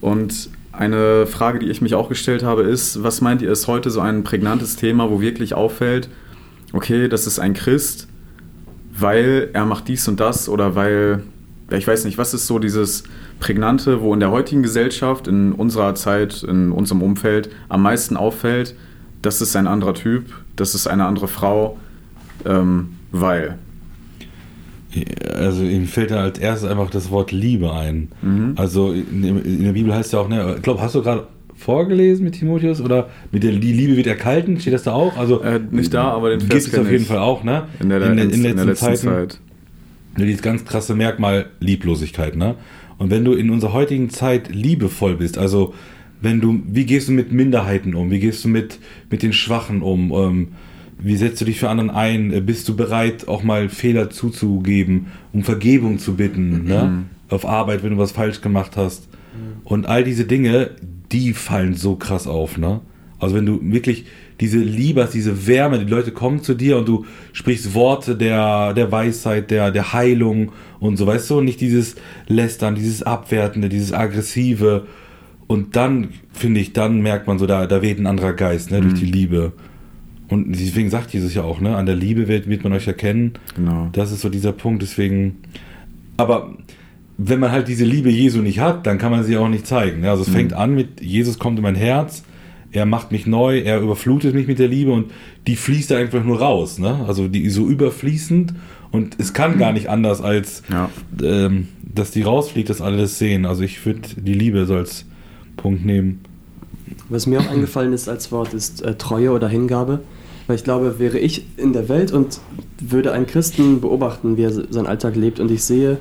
[0.00, 3.90] Und eine Frage, die ich mich auch gestellt habe, ist, was meint ihr, ist heute
[3.90, 6.08] so ein prägnantes Thema, wo wirklich auffällt,
[6.72, 8.07] okay, das ist ein Christ,
[8.98, 11.22] weil er macht dies und das oder weil,
[11.70, 13.04] ja, ich weiß nicht, was ist so dieses
[13.40, 18.74] Prägnante, wo in der heutigen Gesellschaft, in unserer Zeit, in unserem Umfeld am meisten auffällt,
[19.22, 21.78] das ist ein anderer Typ, das ist eine andere Frau,
[22.44, 23.58] ähm, weil.
[25.34, 28.08] Also ihm fällt da als erstes einfach das Wort Liebe ein.
[28.22, 28.54] Mhm.
[28.56, 31.26] Also in, in der Bibel heißt ja auch, ne, ich glaube, hast du gerade
[31.58, 35.16] vorgelesen mit Timotheus oder mit der die Liebe wird erkalten, steht das da auch?
[35.18, 37.08] Also Äh, nicht da, aber den gibt Vers es kenn auf jeden ich.
[37.08, 37.64] Fall auch, ne?
[37.80, 39.40] In der, in, in der letzten Zeit.
[40.18, 42.54] Ja, Dieses ganz krasse Merkmal Lieblosigkeit, ne?
[42.98, 45.74] Und wenn du in unserer heutigen Zeit liebevoll bist, also
[46.20, 48.10] wenn du, wie gehst du mit Minderheiten um?
[48.10, 48.78] Wie gehst du mit,
[49.10, 50.10] mit den Schwachen um?
[50.12, 50.48] Ähm,
[51.00, 52.32] wie setzt du dich für anderen ein?
[52.32, 57.04] Äh, Bist du bereit, auch mal Fehler zuzugeben, um Vergebung zu bitten, ne?
[57.30, 59.06] Auf Arbeit, wenn du was falsch gemacht hast.
[59.64, 60.70] Und all diese Dinge,
[61.12, 62.80] die fallen so krass auf, ne?
[63.20, 64.04] Also wenn du wirklich
[64.40, 68.72] diese Liebe hast, diese Wärme, die Leute kommen zu dir und du sprichst Worte der,
[68.74, 71.96] der Weisheit, der, der Heilung und so, weißt du, und nicht dieses
[72.28, 74.86] Lästern, dieses Abwertende, dieses Aggressive.
[75.48, 78.80] Und dann, finde ich, dann merkt man so, da, da weht ein anderer Geist, ne,
[78.80, 79.52] durch die Liebe.
[80.28, 83.32] Und deswegen sagt Jesus ja auch, ne, an der Liebe wird, wird man euch erkennen.
[83.56, 83.88] Genau.
[83.92, 85.38] Das ist so dieser Punkt, deswegen.
[86.18, 86.54] Aber
[87.20, 90.04] wenn man halt diese Liebe Jesu nicht hat, dann kann man sie auch nicht zeigen.
[90.04, 90.32] Ja, Also es Mhm.
[90.32, 92.22] fängt an mit, Jesus kommt in mein Herz,
[92.70, 95.10] er macht mich neu, er überflutet mich mit der Liebe und
[95.46, 96.78] die fließt einfach nur raus.
[96.78, 97.04] Ne?
[97.08, 98.54] Also die ist so überfließend
[98.92, 100.90] und es kann gar nicht anders, als Ja.
[101.22, 103.46] ähm, dass die rausfliegt, dass alle das sehen.
[103.46, 105.04] Also ich würde die Liebe so als
[105.56, 106.20] Punkt nehmen.
[107.08, 110.00] Was mir auch eingefallen ist als Wort, ist äh, Treue oder Hingabe.
[110.46, 112.38] Weil ich glaube, wäre ich in der Welt und
[112.80, 115.98] würde einen Christen beobachten, wie er se- seinen Alltag lebt und ich sehe,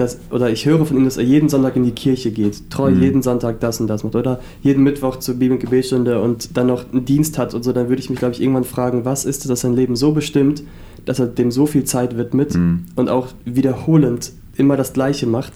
[0.00, 2.90] dass, oder ich höre von ihm, dass er jeden Sonntag in die Kirche geht, treu
[2.90, 3.02] Mhm.
[3.02, 6.66] jeden Sonntag das und das macht, oder jeden Mittwoch zur Bibel- und Gebetsstunde und dann
[6.66, 9.24] noch einen Dienst hat und so, dann würde ich mich, glaube ich, irgendwann fragen, was
[9.24, 10.62] ist es, das sein Leben so bestimmt,
[11.04, 12.86] dass er dem so viel Zeit widmet Mhm.
[12.96, 15.52] und auch wiederholend immer das Gleiche macht,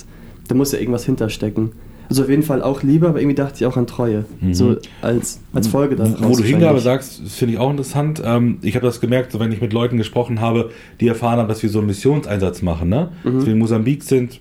[0.49, 1.73] da muss ja irgendwas hinterstecken.
[2.14, 4.24] Also auf jeden Fall auch Liebe, aber irgendwie dachte ich auch an Treue.
[4.40, 4.55] Mhm.
[4.55, 6.16] So als, als Folge daraus.
[6.20, 8.22] Wo du Hingabe sagst, das finde ich auch interessant.
[8.24, 11.48] Ähm, ich habe das gemerkt, so wenn ich mit Leuten gesprochen habe, die erfahren haben,
[11.48, 13.11] dass wir so einen Missionseinsatz machen, ne?
[13.24, 13.35] Mhm.
[13.35, 14.40] Dass wir in Mosambik sind,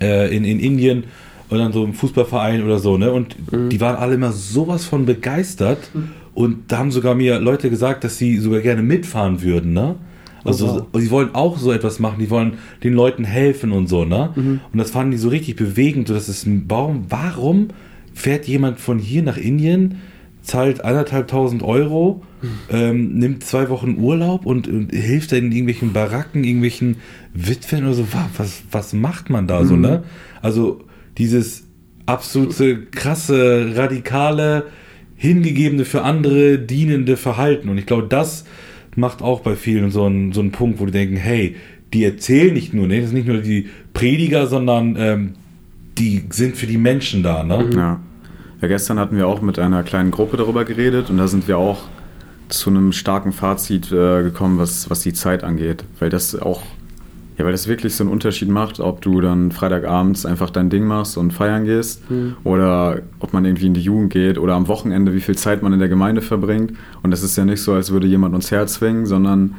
[0.00, 1.04] äh, in, in Indien
[1.50, 3.12] und dann so im Fußballverein oder so, ne?
[3.12, 3.68] Und Mhm.
[3.68, 5.90] die waren alle immer sowas von begeistert
[6.34, 9.96] und da haben sogar mir Leute gesagt, dass sie sogar gerne mitfahren würden, ne?
[10.44, 14.04] Also Oh, sie wollen auch so etwas machen, die wollen den Leuten helfen und so,
[14.04, 14.30] ne?
[14.36, 14.60] Mhm.
[14.72, 16.08] Und das fanden die so richtig bewegend.
[16.08, 17.06] So, das ist ein Baum.
[17.08, 17.68] Warum
[18.14, 19.96] fährt jemand von hier nach Indien,
[20.42, 22.22] zahlt anderthalbtausend Euro,
[22.70, 26.96] ähm, nimmt zwei Wochen Urlaub und, und hilft dann in irgendwelchen Baracken, irgendwelchen
[27.34, 28.12] Witwen oder so?
[28.12, 30.04] Wa- Was, was macht man da so, ne?
[30.40, 30.80] Also
[31.18, 31.64] dieses
[32.06, 34.64] absolute, krasse, radikale,
[35.16, 37.68] hingegebene für andere dienende Verhalten.
[37.68, 38.44] Und ich glaube, das
[38.98, 41.56] macht auch bei vielen so einen, so einen Punkt, wo die denken, hey,
[41.92, 43.00] die erzählen nicht nur, ne?
[43.00, 45.34] das sind nicht nur die Prediger, sondern ähm,
[45.96, 47.42] die sind für die Menschen da.
[47.42, 47.70] Ne?
[47.74, 48.00] Ja.
[48.60, 51.58] ja, gestern hatten wir auch mit einer kleinen Gruppe darüber geredet und da sind wir
[51.58, 51.84] auch
[52.48, 55.84] zu einem starken Fazit äh, gekommen, was, was die Zeit angeht.
[55.98, 56.62] Weil das auch,
[57.38, 60.84] ja, weil das wirklich so einen Unterschied macht, ob du dann Freitagabends einfach dein Ding
[60.86, 62.02] machst und feiern gehst
[62.44, 65.72] oder ob man irgendwie in die Jugend geht oder am Wochenende, wie viel Zeit man
[65.72, 66.72] in der Gemeinde verbringt.
[67.02, 69.54] Und das ist ja nicht so, als würde jemand uns herzwingen, sondern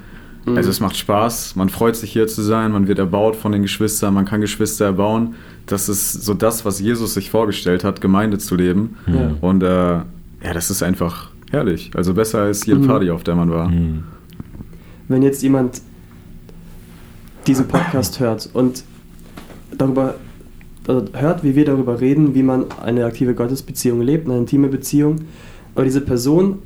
[0.45, 3.61] also es macht Spaß, man freut sich hier zu sein, man wird erbaut von den
[3.61, 5.35] Geschwistern, man kann Geschwister erbauen.
[5.67, 8.95] Das ist so das, was Jesus sich vorgestellt hat, Gemeinde zu leben.
[9.05, 9.35] Ja.
[9.41, 11.91] Und äh, ja, das ist einfach herrlich.
[11.95, 12.87] Also besser als jede Mhm.
[12.87, 13.69] Party, auf der man war.
[13.69, 14.03] Hm.
[15.07, 15.81] Wenn jetzt jemand
[17.47, 18.83] diesen Podcast hört und
[19.77, 20.15] darüber
[20.87, 25.17] also hört, wie wir darüber reden, wie man eine aktive Gottesbeziehung lebt, eine intime Beziehung,
[25.75, 26.59] aber diese Person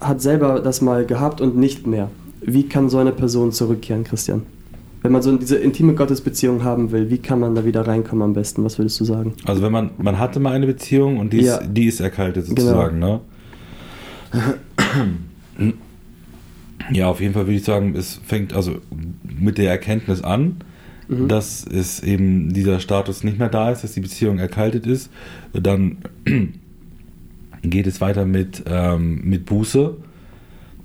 [0.00, 2.10] hat selber das mal gehabt und nicht mehr.
[2.42, 4.42] Wie kann so eine Person zurückkehren, Christian?
[5.00, 8.32] Wenn man so diese intime Gottesbeziehung haben will, wie kann man da wieder reinkommen am
[8.34, 8.64] besten?
[8.64, 9.34] Was würdest du sagen?
[9.46, 11.60] Also wenn man, man hatte mal eine Beziehung und die ist, Ja.
[11.62, 13.20] die ist erkaltet sozusagen, ne?
[16.92, 18.80] Ja, auf jeden Fall würde ich sagen, es fängt also
[19.24, 20.56] mit der Erkenntnis an,
[21.08, 21.28] Mhm.
[21.28, 25.10] dass es eben dieser Status nicht mehr da ist, dass die Beziehung erkaltet ist.
[25.52, 25.98] Dann
[27.62, 29.96] geht es weiter mit, ähm, mit Buße,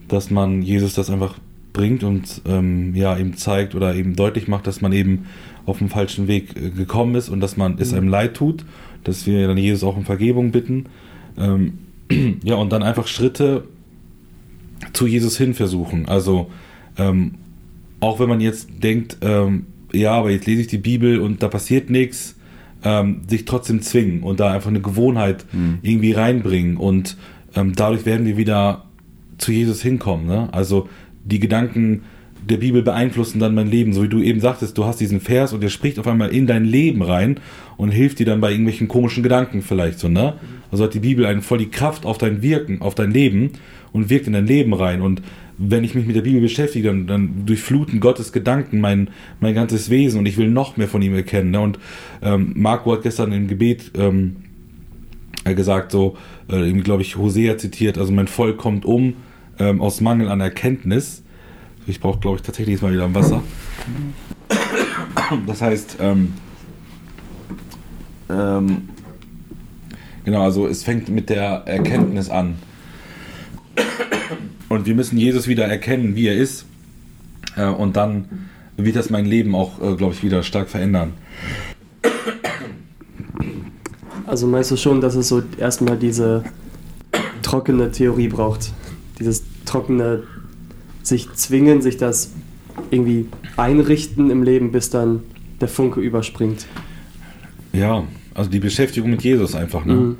[0.08, 1.38] dass man Jesus das einfach
[1.72, 5.26] bringt und ähm, ja eben zeigt oder eben deutlich macht, dass man eben
[5.66, 8.66] auf dem falschen Weg äh, gekommen ist und dass man es einem leid tut,
[9.04, 10.88] dass wir dann Jesus auch um Vergebung bitten.
[11.38, 11.80] Ähm,
[12.44, 13.64] ja, und dann einfach Schritte
[14.93, 16.08] zu Jesus hin versuchen.
[16.08, 16.49] Also
[16.97, 17.36] ähm,
[17.99, 21.47] auch wenn man jetzt denkt, ähm, ja, aber jetzt lese ich die Bibel und da
[21.47, 22.36] passiert nichts,
[22.84, 25.80] ähm, sich trotzdem zwingen und da einfach eine Gewohnheit Mhm.
[25.82, 27.17] irgendwie reinbringen und
[27.56, 28.86] ähm, dadurch werden wir wieder
[29.38, 30.28] zu Jesus hinkommen.
[30.28, 30.49] Ne?
[30.54, 30.88] Also
[31.25, 32.04] die Gedanken
[32.47, 35.54] der Bibel beeinflussen dann mein Leben, so wie du eben sagtest, du hast diesen Vers
[35.54, 37.39] und der spricht auf einmal in dein Leben rein
[37.78, 40.36] und hilft dir dann bei irgendwelchen komischen Gedanken vielleicht so, ne?
[40.71, 43.52] Also hat die Bibel einen voll die Kraft auf dein Wirken, auf dein Leben
[43.91, 45.21] und wirkt in dein Leben rein und
[45.62, 49.10] wenn ich mich mit der Bibel beschäftige, dann, dann durchfluten Gottes Gedanken mein,
[49.41, 51.52] mein ganzes Wesen und ich will noch mehr von ihm erkennen.
[51.52, 51.60] Ne?
[51.60, 51.80] Und
[52.21, 54.38] ähm, Marco hat gestern im Gebet ähm,
[55.43, 56.15] äh, gesagt, so,
[56.49, 59.15] äh, glaube ich, Hosea zitiert, also mein Volk kommt um
[59.60, 61.23] ähm, aus Mangel an Erkenntnis.
[61.89, 63.41] Ich brauche, glaube ich, tatsächlich jetzt mal wieder Wasser.
[65.47, 66.34] Das heißt, ähm,
[68.30, 68.89] ähm,
[70.23, 72.58] genau, also es fängt mit der Erkenntnis an.
[74.69, 76.65] Und wir müssen Jesus wieder erkennen, wie er ist.
[77.58, 81.13] Äh, und dann wird das mein Leben auch, äh, glaube ich, wieder stark verändern.
[84.28, 86.43] Also meinst du schon, dass es so erstmal diese
[87.41, 88.73] trockene Theorie braucht?
[89.17, 90.23] Dieses trockene
[91.10, 92.32] sich zwingen, sich das
[92.91, 95.24] irgendwie einrichten im Leben, bis dann
[95.60, 96.65] der Funke überspringt.
[97.74, 99.93] Ja, also die Beschäftigung mit Jesus einfach, ne?
[99.93, 100.17] Mhm.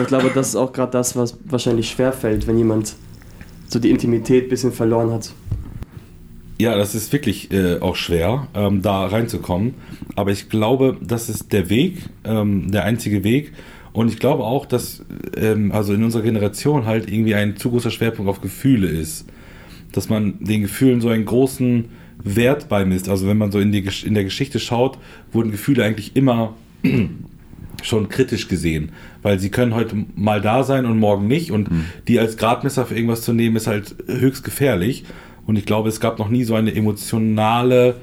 [0.00, 2.94] Ich glaube, das ist auch gerade das, was wahrscheinlich schwerfällt, wenn jemand
[3.68, 5.32] so die Intimität ein bisschen verloren hat.
[6.58, 9.74] Ja, das ist wirklich äh, auch schwer, ähm, da reinzukommen.
[10.14, 13.52] Aber ich glaube, das ist der Weg, ähm, der einzige Weg.
[13.92, 15.04] Und ich glaube auch, dass
[15.36, 19.26] ähm, also in unserer Generation halt irgendwie ein zu großer Schwerpunkt auf Gefühle ist.
[19.92, 21.86] Dass man den Gefühlen so einen großen
[22.24, 23.08] Wert beimisst.
[23.08, 24.98] Also wenn man so in, die, in der Geschichte schaut,
[25.32, 26.54] wurden Gefühle eigentlich immer
[27.82, 28.92] schon kritisch gesehen.
[29.22, 31.50] Weil sie können heute mal da sein und morgen nicht.
[31.50, 31.86] Und mhm.
[32.08, 35.04] die als Gradmesser für irgendwas zu nehmen, ist halt höchst gefährlich.
[35.46, 37.96] Und ich glaube, es gab noch nie so eine emotionale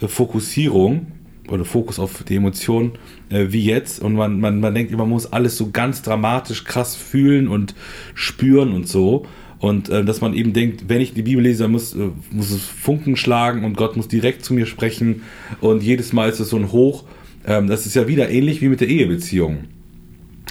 [0.00, 1.08] äh, Fokussierung
[1.48, 2.92] oder Fokus auf die Emotionen
[3.28, 4.00] äh, wie jetzt.
[4.00, 7.74] Und man, man, man denkt, man muss alles so ganz dramatisch krass fühlen und
[8.14, 9.26] spüren und so.
[9.66, 12.62] Und äh, dass man eben denkt, wenn ich die Bibel lese, muss, äh, muss es
[12.62, 15.22] Funken schlagen und Gott muss direkt zu mir sprechen.
[15.60, 17.02] Und jedes Mal ist es so ein Hoch.
[17.44, 19.64] Ähm, das ist ja wieder ähnlich wie mit der Ehebeziehung.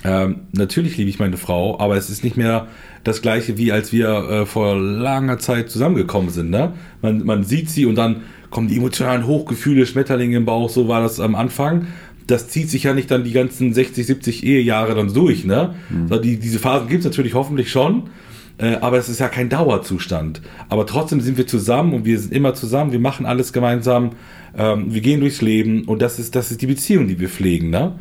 [0.04, 2.68] Ähm, natürlich liebe ich meine Frau, aber es ist nicht mehr
[3.06, 6.50] das gleiche, wie als wir äh, vor langer Zeit zusammengekommen sind.
[6.50, 6.74] Ne?
[7.02, 11.02] Man, man sieht sie und dann kommen die emotionalen Hochgefühle, Schmetterlinge im Bauch, so war
[11.02, 11.88] das am Anfang.
[12.28, 15.46] Das zieht sich ja nicht dann die ganzen 60, 70 Ehejahre dann durch.
[15.46, 15.74] Ne?
[15.90, 16.22] Mhm.
[16.22, 18.10] Die, diese Phasen gibt es natürlich hoffentlich schon,
[18.58, 20.42] äh, aber es ist ja kein Dauerzustand.
[20.70, 24.12] Aber trotzdem sind wir zusammen und wir sind immer zusammen, wir machen alles gemeinsam,
[24.58, 27.70] ähm, wir gehen durchs Leben und das ist, das ist die Beziehung, die wir pflegen.
[27.70, 27.94] Ne?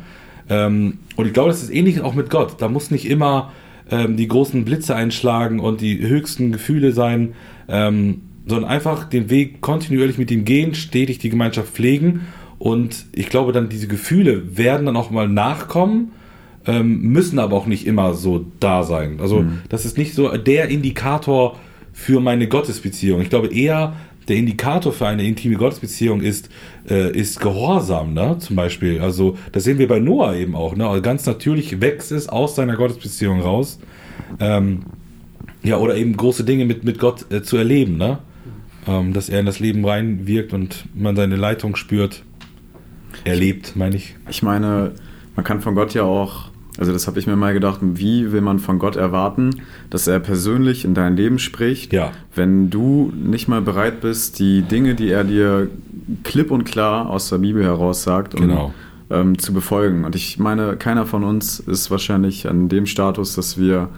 [0.49, 2.55] Ähm, und ich glaube, das ist ähnlich auch mit Gott.
[2.59, 3.51] Da muss nicht immer
[3.91, 7.33] ähm, die großen Blitze einschlagen und die höchsten Gefühle sein,
[7.67, 12.21] ähm, sondern einfach den Weg kontinuierlich mit ihm gehen, stetig die Gemeinschaft pflegen.
[12.57, 16.11] Und ich glaube dann, diese Gefühle werden dann auch mal nachkommen,
[16.67, 19.19] ähm, müssen aber auch nicht immer so da sein.
[19.19, 19.59] Also mhm.
[19.69, 21.57] das ist nicht so der Indikator
[21.93, 23.21] für meine Gottesbeziehung.
[23.21, 23.93] Ich glaube eher,
[24.27, 26.49] der Indikator für eine intime Gottesbeziehung ist,
[26.89, 28.37] äh, ist Gehorsam, ne?
[28.39, 28.99] Zum Beispiel.
[28.99, 30.87] Also, das sehen wir bei Noah eben auch, ne?
[30.87, 33.79] Also ganz natürlich wächst es aus seiner Gottesbeziehung raus.
[34.39, 34.81] Ähm,
[35.63, 38.19] ja, oder eben große Dinge mit, mit Gott äh, zu erleben, ne?
[38.87, 42.23] Ähm, dass er in das Leben reinwirkt und man seine Leitung spürt.
[43.23, 44.15] Erlebt, meine ich.
[44.29, 44.91] Ich meine,
[45.35, 48.41] man kann von Gott ja auch also das habe ich mir mal gedacht, wie will
[48.41, 52.11] man von Gott erwarten, dass er persönlich in dein Leben spricht, ja.
[52.33, 55.69] wenn du nicht mal bereit bist, die Dinge, die er dir
[56.23, 58.73] klipp und klar aus der Bibel heraus sagt, genau.
[59.09, 60.03] um, ähm, zu befolgen.
[60.03, 63.89] Und ich meine, keiner von uns ist wahrscheinlich an dem Status, dass wir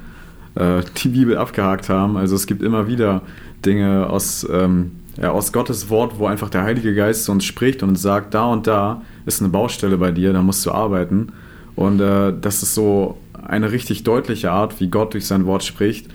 [0.56, 2.18] äh, die Bibel abgehakt haben.
[2.18, 3.22] Also es gibt immer wieder
[3.66, 7.82] Dinge aus, ähm, ja, aus Gottes Wort, wo einfach der Heilige Geist zu uns spricht
[7.82, 11.34] und uns sagt, da und da ist eine Baustelle bei dir, da musst du arbeiten.
[11.78, 16.08] Und äh, das ist so eine richtig deutliche Art, wie Gott durch sein Wort spricht.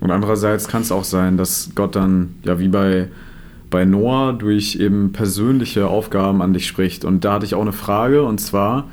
[0.00, 3.08] Und andererseits kann es auch sein, dass Gott dann, ja, wie bei,
[3.70, 7.04] bei Noah, durch eben persönliche Aufgaben an dich spricht.
[7.04, 8.88] Und da hatte ich auch eine Frage, und zwar,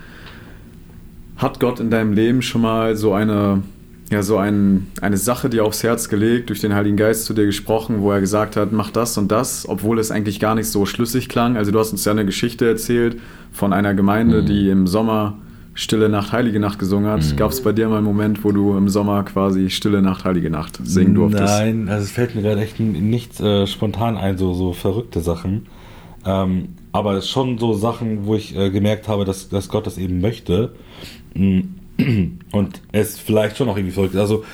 [1.38, 3.63] hat Gott in deinem Leben schon mal so eine,
[4.12, 7.45] ja, so ein, eine Sache dir aufs Herz gelegt, durch den Heiligen Geist zu dir
[7.45, 10.86] gesprochen, wo er gesagt hat, mach das und das, obwohl es eigentlich gar nicht so
[10.86, 11.55] schlüssig klang.
[11.55, 13.17] Also du hast uns ja eine Geschichte erzählt
[13.53, 14.45] von einer Gemeinde, mhm.
[14.47, 15.38] die im Sommer
[15.73, 17.23] Stille Nacht, Heilige Nacht gesungen hat.
[17.23, 17.36] Mhm.
[17.38, 20.49] Gab es bei dir mal einen Moment, wo du im Sommer quasi Stille Nacht, Heilige
[20.49, 21.43] Nacht singen durftest?
[21.43, 25.67] Nein, also es fällt mir gerade echt nichts äh, spontan ein, so, so verrückte Sachen.
[26.25, 29.97] Ähm, aber es schon so Sachen, wo ich äh, gemerkt habe, dass, dass Gott das
[29.97, 30.73] eben möchte.
[31.34, 31.62] Mm.
[32.51, 34.19] Und es vielleicht schon auch irgendwie verrückt ist.
[34.21, 34.45] Also,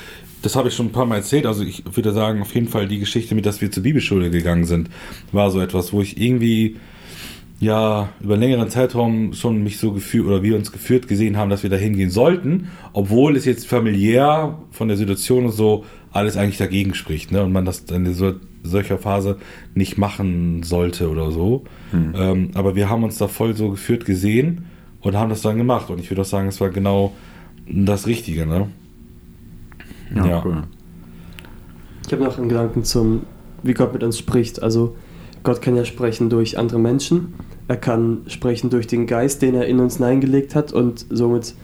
[0.42, 1.46] das habe ich schon ein paar Mal erzählt.
[1.46, 4.64] Also, ich würde sagen, auf jeden Fall die Geschichte, mit dass wir zur Bibelschule gegangen
[4.64, 4.90] sind,
[5.32, 6.76] war so etwas, wo ich irgendwie
[7.58, 11.50] ja über einen längeren Zeitraum schon mich so gefühlt oder wir uns geführt gesehen haben,
[11.50, 16.36] dass wir da hingehen sollten, obwohl es jetzt familiär von der Situation und so alles
[16.36, 17.42] eigentlich dagegen spricht, ne?
[17.42, 19.38] Und man das in so, solcher Phase
[19.74, 21.64] nicht machen sollte oder so.
[21.90, 22.14] Hm.
[22.16, 24.66] Ähm, aber wir haben uns da voll so geführt gesehen
[25.00, 25.90] und haben das dann gemacht.
[25.90, 27.12] Und ich würde auch sagen, es war genau
[27.68, 28.68] das Richtige, ne?
[30.14, 30.42] Ja, ja.
[30.44, 30.62] cool.
[32.06, 33.22] Ich habe noch einen Gedanken zum,
[33.62, 34.62] wie Gott mit uns spricht.
[34.62, 34.96] Also
[35.46, 37.34] Gott kann ja sprechen durch andere Menschen.
[37.68, 41.54] Er kann sprechen durch den Geist, den er in uns hineingelegt hat und somit,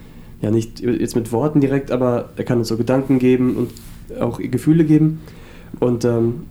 [0.40, 4.38] ja nicht jetzt mit Worten direkt, aber er kann uns so Gedanken geben und auch
[4.38, 5.20] Gefühle geben.
[5.80, 6.44] Und ähm,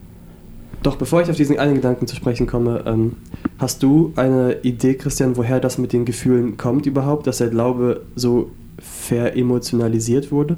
[0.84, 3.13] doch bevor ich auf diesen einen Gedanken zu sprechen komme, ähm,
[3.60, 8.02] hast du eine Idee, Christian, woher das mit den Gefühlen kommt überhaupt, dass der Glaube
[8.13, 10.58] so veremotionalisiert wurde?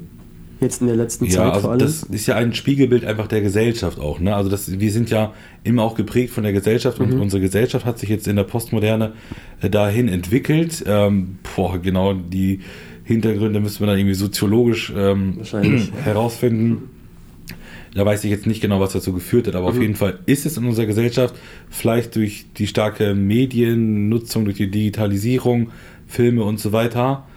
[0.63, 1.79] Jetzt in der letzten ja, Zeit also vor allem.
[1.79, 4.21] Das ist ja ein Spiegelbild einfach der Gesellschaft auch.
[4.21, 4.33] Ne?
[4.33, 5.33] Also das, wir sind ja
[5.65, 7.21] immer auch geprägt von der Gesellschaft und mhm.
[7.21, 9.11] unsere Gesellschaft hat sich jetzt in der Postmoderne
[9.61, 10.81] äh, dahin entwickelt.
[10.87, 12.61] Ähm, boah, genau die
[13.03, 15.41] Hintergründe müssen wir dann irgendwie soziologisch ähm,
[16.05, 16.89] herausfinden.
[17.93, 19.75] Da weiß ich jetzt nicht genau, was dazu geführt hat, aber mhm.
[19.75, 21.35] auf jeden Fall ist es in unserer Gesellschaft,
[21.69, 25.71] vielleicht durch die starke Mediennutzung, durch die Digitalisierung,
[26.07, 27.27] Filme und so weiter,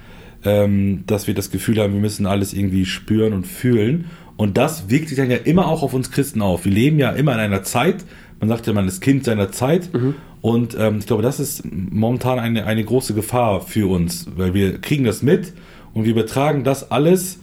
[0.47, 4.07] ähm, dass wir das Gefühl haben, wir müssen alles irgendwie spüren und fühlen.
[4.37, 6.65] Und das wirkt sich dann ja immer auch auf uns Christen auf.
[6.65, 8.05] Wir leben ja immer in einer Zeit,
[8.39, 9.91] Man sagt ja, man ist Kind seiner Zeit.
[10.43, 14.79] Und ähm, ich glaube, das ist momentan eine, eine große Gefahr für uns, weil wir
[14.79, 15.53] kriegen das mit
[15.95, 17.41] und wir übertragen das alles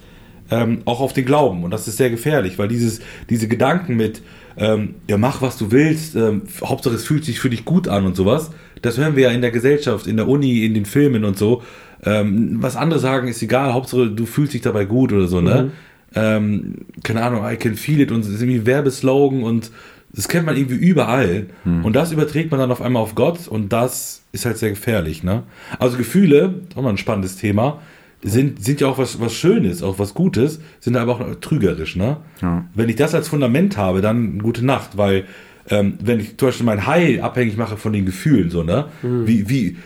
[0.50, 1.64] ähm, auch auf den Glauben.
[1.64, 4.22] Und das ist sehr gefährlich, weil dieses, diese Gedanken mit,
[4.56, 8.06] ähm, ja, mach was du willst, ähm, Hauptsache es fühlt sich für dich gut an
[8.06, 8.52] und sowas,
[8.84, 11.64] das hören wir ja in der Gesellschaft, in der Uni, in den Filmen und so.
[12.06, 15.72] Ähm, was andere sagen, ist egal, Hauptsache du fühlst dich dabei gut oder so, ne?
[16.16, 19.72] Ähm, keine Ahnung, I can feel it und es ist irgendwie Werbeslogan und
[20.16, 21.48] das kennt man irgendwie überall.
[21.84, 25.24] Und das überträgt man dann auf einmal auf Gott und das ist halt sehr gefährlich,
[25.24, 25.44] ne?
[25.80, 27.80] Also Gefühle, auch mal ein spannendes Thema,
[28.22, 32.18] sind, sind ja auch was, was Schönes, auch was Gutes, sind aber auch trügerisch, ne?
[32.42, 32.66] Ja.
[32.76, 35.26] Wenn ich das als Fundament habe, dann gute Nacht, weil
[35.70, 38.86] ähm, wenn ich zum Beispiel mein Heil abhängig mache von den Gefühlen, so, ne?
[39.02, 39.78] Wie, wie,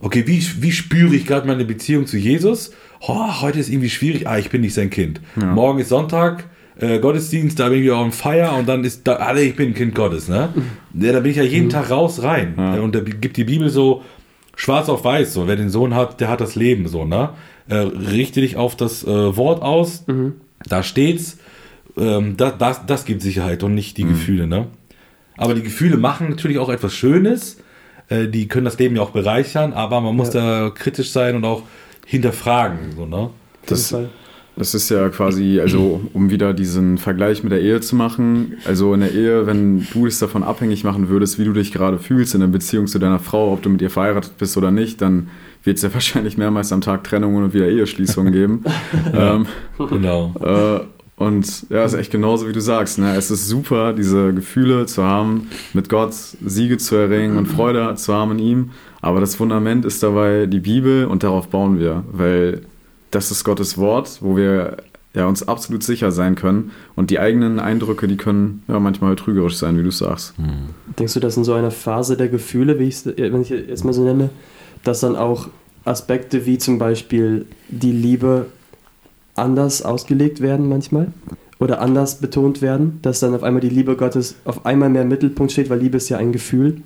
[0.00, 2.72] okay, wie, wie spüre ich gerade meine Beziehung zu Jesus?
[3.00, 5.20] Oh, heute ist irgendwie schwierig, ah, ich bin nicht sein Kind.
[5.40, 5.46] Ja.
[5.46, 9.14] Morgen ist Sonntag, äh, Gottesdienst, da bin ich auch on fire und dann ist da,
[9.14, 10.50] alle, ich bin ein Kind Gottes, ne?
[10.94, 12.54] Ja, da bin ich ja jeden Tag raus rein.
[12.56, 12.80] Ja.
[12.80, 14.02] Und da gibt die Bibel so
[14.56, 17.30] schwarz auf weiß, so, wer den Sohn hat, der hat das Leben, so, ne?
[17.68, 20.04] Äh, richte dich auf das äh, Wort aus,
[20.68, 21.38] da steht's,
[21.96, 24.66] ähm, das, das, das gibt Sicherheit und nicht die Gefühle, ne?
[25.36, 27.58] Aber die Gefühle machen natürlich auch etwas Schönes,
[28.08, 31.44] äh, die können das Leben ja auch bereichern, aber man muss da kritisch sein und
[31.44, 31.62] auch
[32.06, 33.30] hinterfragen, so, ne?
[33.66, 33.92] Das,
[34.54, 38.94] das ist ja quasi, also um wieder diesen Vergleich mit der Ehe zu machen, also
[38.94, 42.34] in der Ehe, wenn du es davon abhängig machen würdest, wie du dich gerade fühlst
[42.34, 45.28] in der Beziehung zu deiner Frau, ob du mit ihr verheiratet bist oder nicht, dann
[45.64, 48.64] wird es ja wahrscheinlich mehrmals am Tag Trennungen und wieder Eheschließungen geben.
[49.12, 49.46] ähm,
[49.78, 50.32] Genau.
[50.40, 52.98] äh, und ja, ist echt genauso wie du sagst.
[52.98, 53.16] Ne?
[53.16, 58.12] Es ist super, diese Gefühle zu haben, mit Gott Siege zu erringen und Freude zu
[58.12, 58.70] haben in ihm.
[59.00, 62.62] Aber das Fundament ist dabei die Bibel und darauf bauen wir, weil
[63.10, 64.76] das ist Gottes Wort, wo wir
[65.14, 66.72] ja, uns absolut sicher sein können.
[66.96, 70.34] Und die eigenen Eindrücke, die können ja manchmal trügerisch sein, wie du sagst.
[70.98, 73.84] Denkst du, dass in so einer Phase der Gefühle, wie ich's, wenn ich es jetzt
[73.86, 74.28] mal so nenne,
[74.84, 75.48] dass dann auch
[75.86, 78.46] Aspekte wie zum Beispiel die Liebe
[79.38, 81.08] anders ausgelegt werden manchmal?
[81.58, 85.08] Oder anders betont werden, dass dann auf einmal die Liebe Gottes auf einmal mehr im
[85.08, 86.82] Mittelpunkt steht, weil Liebe ist ja ein Gefühl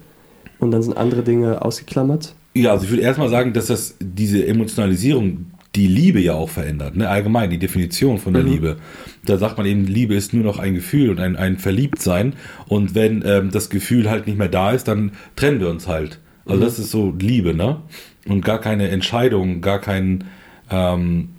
[0.60, 2.34] und dann sind andere Dinge ausgeklammert?
[2.54, 6.96] Ja, also ich würde erstmal sagen, dass das diese Emotionalisierung die Liebe ja auch verändert,
[6.96, 7.08] ne?
[7.08, 8.48] allgemein die Definition von der Mhm.
[8.48, 8.76] Liebe.
[9.24, 12.34] Da sagt man eben, Liebe ist nur noch ein Gefühl und ein, ein Verliebtsein
[12.66, 16.18] und wenn ähm, das Gefühl halt nicht mehr da ist, dann trennen wir uns halt.
[16.44, 16.64] Also Mhm.
[16.64, 17.78] das ist so Liebe, ne?
[18.28, 20.24] Und gar keine Entscheidung, gar kein
[20.70, 21.30] ähm,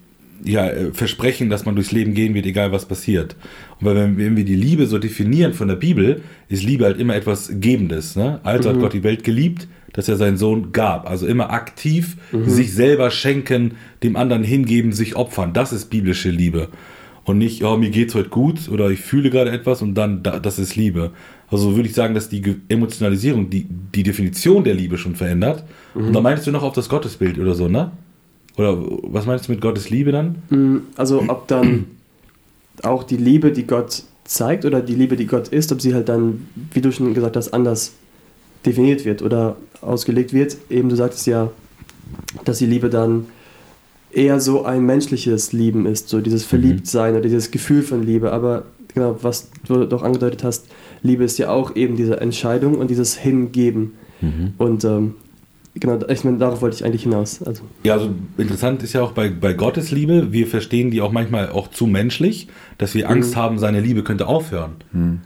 [0.44, 3.36] ja, äh, Versprechen, dass man durchs Leben gehen wird, egal was passiert.
[3.80, 7.00] Und weil wenn, wenn wir die Liebe so definieren von der Bibel, ist Liebe halt
[7.00, 8.16] immer etwas Gebendes.
[8.16, 8.40] Ne?
[8.44, 11.10] Also hat Gott die Welt geliebt, dass er seinen Sohn gab.
[11.10, 12.18] Also immer aktiv
[12.50, 15.54] sich selber schenken, dem anderen hingeben, sich opfern.
[15.54, 16.70] Das ist biblische Liebe.
[17.24, 20.40] Und nicht, oh, mir geht's heute gut oder ich fühle gerade etwas und dann, da,
[20.40, 21.12] das ist Liebe.
[21.50, 25.64] Also würde ich sagen, dass die Emotionalisierung die, die Definition der Liebe schon verändert.
[26.08, 27.92] Und da meinst du noch auf das Gottesbild oder so, ne?
[28.58, 30.36] Oder was meinst du mit Gottes Liebe dann?
[30.50, 31.86] Mm, Also ob dann
[32.84, 36.10] auch die Liebe, die Gott zeigt oder die Liebe, die Gott ist, ob sie halt
[36.10, 37.94] dann, wie du schon gesagt hast, anders
[38.66, 40.58] definiert wird oder ausgelegt wird.
[40.70, 41.50] Eben du sagtest ja,
[42.46, 43.26] dass die Liebe dann
[44.12, 48.32] eher so ein menschliches Lieben ist, so dieses Verliebtsein oder dieses Gefühl von Liebe.
[48.32, 50.68] Aber genau, was du doch angedeutet hast,
[51.02, 53.94] Liebe ist ja auch eben diese Entscheidung und dieses Hingeben.
[54.58, 55.16] Und ähm,
[55.76, 57.42] genau, ich meine, darauf wollte ich eigentlich hinaus.
[57.44, 61.12] Also, Ja, also interessant ist ja auch bei, bei Gottes Liebe, wir verstehen die auch
[61.12, 64.76] manchmal auch zu menschlich, dass wir Angst haben, seine Liebe könnte aufhören.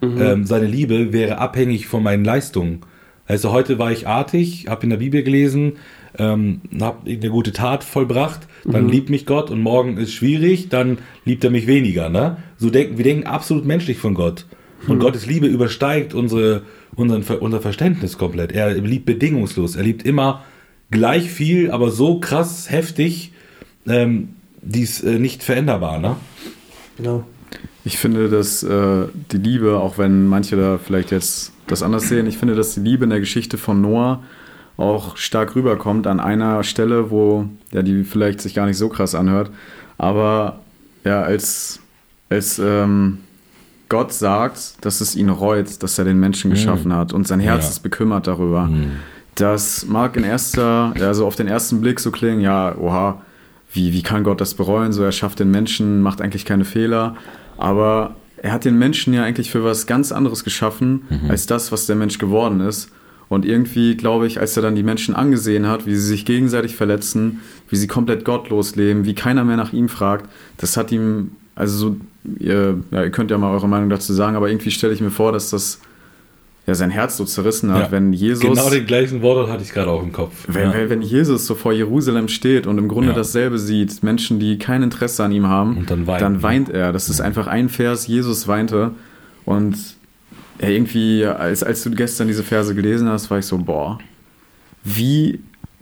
[0.01, 2.81] Ähm, seine Liebe wäre abhängig von meinen Leistungen.
[3.27, 5.73] Also heute war ich artig, habe in der Bibel gelesen,
[6.17, 10.99] ähm, habe eine gute Tat vollbracht, dann liebt mich Gott und morgen ist schwierig, dann
[11.25, 12.10] liebt er mich weniger.
[12.10, 12.38] Ne?
[12.58, 14.45] So denken, wir denken absolut menschlich von Gott.
[14.88, 16.62] Und Gottes Liebe übersteigt unsere,
[16.95, 18.51] unseren, unser Verständnis komplett.
[18.51, 19.75] Er liebt bedingungslos.
[19.75, 20.43] Er liebt immer
[20.91, 23.31] gleich viel, aber so krass heftig,
[23.88, 24.29] ähm,
[24.62, 25.99] die ist äh, nicht veränderbar.
[25.99, 26.15] Ne?
[26.97, 27.23] genau.
[27.84, 32.25] Ich finde, dass äh, die Liebe, auch wenn manche da vielleicht jetzt das anders sehen,
[32.25, 34.23] ich finde, dass die Liebe in der Geschichte von Noah
[34.77, 39.13] auch stark rüberkommt an einer Stelle, wo ja die vielleicht sich gar nicht so krass
[39.13, 39.51] anhört,
[39.97, 40.59] aber
[41.03, 41.80] ja als
[42.30, 43.19] als ähm,
[43.89, 47.65] Gott sagt, dass es ihn reut, dass er den Menschen geschaffen hat und sein Herz
[47.65, 47.69] Ja.
[47.69, 48.69] ist bekümmert darüber.
[49.36, 53.21] Das mag in erster, also auf den ersten Blick so klingen, ja, oha,
[53.73, 54.93] wie, wie kann Gott das bereuen?
[54.93, 57.15] So, er schafft den Menschen, macht eigentlich keine Fehler.
[57.57, 61.86] Aber er hat den Menschen ja eigentlich für was ganz anderes geschaffen, als das, was
[61.86, 62.89] der Mensch geworden ist.
[63.27, 66.75] Und irgendwie, glaube ich, als er dann die Menschen angesehen hat, wie sie sich gegenseitig
[66.75, 71.31] verletzen, wie sie komplett gottlos leben, wie keiner mehr nach ihm fragt, das hat ihm,
[71.56, 71.97] also so,
[72.39, 75.12] ihr, ja, ihr könnt ja mal eure Meinung dazu sagen, aber irgendwie stelle ich mir
[75.12, 75.80] vor, dass das
[76.68, 77.91] ja, sein Herz so zerrissen hat, Ja.
[77.91, 78.41] wenn Jesus.
[78.41, 80.34] Genau den gleichen Worte hatte ich gerade auch im Kopf.
[80.47, 80.89] Wenn, ja.
[80.89, 83.14] wenn, Jesus so vor Jerusalem steht und im Grunde Ja.
[83.14, 86.91] dasselbe sieht, Menschen, die kein Interesse an ihm haben, Und dann weint, dann weint er.
[86.91, 88.91] Das ist einfach ein Vers, Jesus weinte.
[89.45, 89.78] Und
[90.60, 93.99] ja, irgendwie, als, als du gestern diese Verse gelesen hast, war ich so, boah,
[94.84, 95.39] wie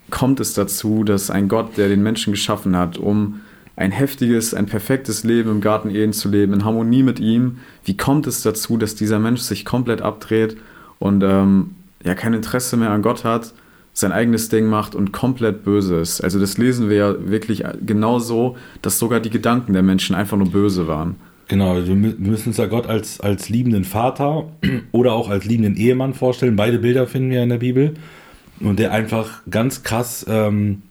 [0.10, 3.40] kommt es dazu, dass ein Gott, der den Menschen geschaffen hat, um
[3.76, 7.98] ein heftiges, ein perfektes Leben im Garten Eden zu leben, in Harmonie mit ihm, wie
[7.98, 10.58] kommt es dazu, dass dieser Mensch sich komplett abdreht
[11.00, 11.72] und ähm,
[12.04, 13.54] ja kein Interesse mehr an Gott hat,
[13.94, 16.22] sein eigenes Ding macht und komplett böse ist.
[16.22, 20.38] Also das lesen wir ja wirklich genau so, dass sogar die Gedanken der Menschen einfach
[20.38, 21.16] nur böse waren.
[21.48, 24.46] Genau, wir mü- wir müssen uns ja Gott als, als liebenden Vater
[24.92, 26.56] oder auch als liebenden Ehemann vorstellen.
[26.56, 27.94] Beide Bilder finden wir in der Bibel.
[28.60, 30.84] Und der einfach ganz krass ähm,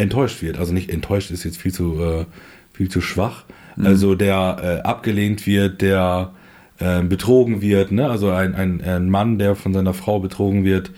[0.00, 0.58] enttäuscht wird.
[0.58, 2.24] Also nicht enttäuscht ist jetzt viel zu, äh,
[2.72, 3.44] viel zu schwach.
[3.82, 6.32] Also der äh, abgelehnt wird, der
[6.78, 7.92] äh, betrogen wird.
[7.92, 8.10] Ne?
[8.10, 10.90] Also ein, ein, ein Mann, der von seiner Frau betrogen wird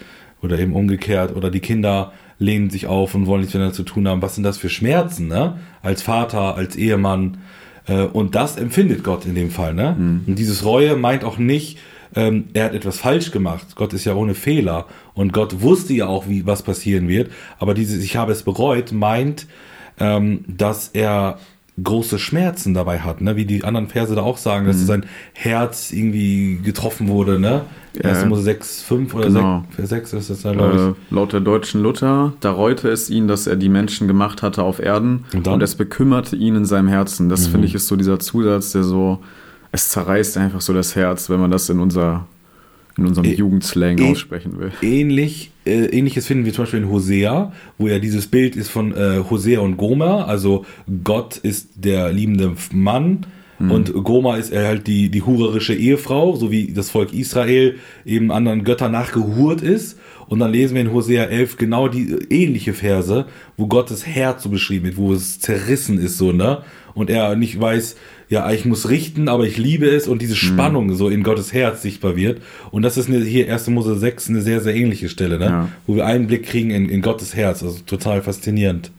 [0.43, 1.37] oder eben umgekehrt.
[1.37, 4.23] Oder die Kinder lehnen sich auf und wollen nichts miteinander zu tun haben.
[4.23, 5.29] Was sind das für Schmerzen?
[5.29, 5.59] Ne?
[5.83, 7.39] Als Vater, als Ehemann.
[7.87, 9.75] Äh, Und das empfindet Gott in dem Fall.
[9.75, 9.95] Ne?
[10.27, 11.79] Und dieses Reue meint auch nicht,
[12.15, 13.75] ähm, er hat etwas falsch gemacht.
[13.75, 14.87] Gott ist ja ohne Fehler.
[15.15, 17.31] Und Gott wusste ja auch, wie, was passieren wird.
[17.59, 19.47] Aber dieses Ich habe es bereut meint,
[19.99, 21.39] ähm, dass er
[21.83, 23.35] große Schmerzen dabei hat, ne?
[23.37, 27.39] wie die anderen Verse da auch sagen, dass sein Herz irgendwie getroffen wurde.
[27.39, 27.63] Ne?
[28.03, 28.21] 1.
[28.21, 28.27] Ja.
[28.27, 29.65] Mose 6, 5 oder Genau.
[29.77, 33.27] 6, 6 ist das da, glaube Äh, laut der deutschen Luther, da reute es ihn,
[33.27, 35.57] dass er die Menschen gemacht hatte auf Erden Und und?
[35.57, 35.63] Mhm.
[35.63, 37.31] es bekümmerte ihn in seinem Herzen.
[37.31, 39.21] Das finde ich ist so dieser Zusatz, der so,
[39.73, 42.27] es zerreißt einfach so das Herz, wenn man das in unser
[42.99, 44.71] in unserem Ä- Jugendslang ä- aussprechen will.
[44.83, 44.87] ich.
[44.87, 48.93] Ähnlich, äh, ähnliches finden wir zum Beispiel in Hosea, wo ja dieses Bild ist von
[48.95, 50.29] äh, Hosea und Gomer.
[50.29, 50.67] Also
[51.03, 53.27] Gott ist der liebende Mann.
[53.59, 58.65] Und Goma ist halt die, die hurerische Ehefrau, so wie das Volk Israel eben anderen
[58.65, 60.01] Göttern nachgehurt ist.
[60.27, 63.25] Und dann lesen wir in Hosea 11 genau die äh, ähnliche Verse,
[63.57, 66.63] wo Gottes Herz so beschrieben wird, wo es zerrissen ist, so, ne?
[66.95, 67.95] Und er nicht weiß,
[68.33, 71.83] ja, ich muss richten, aber ich liebe es und diese Spannung so in Gottes Herz
[71.83, 72.41] sichtbar wird.
[72.71, 73.69] Und das ist eine, hier 1.
[73.69, 75.45] Mose 6 eine sehr, sehr ähnliche Stelle, ne?
[75.45, 75.69] Ja.
[75.87, 77.63] Wo wir einen Blick kriegen in, in Gottes Herz.
[77.63, 78.91] Also total faszinierend.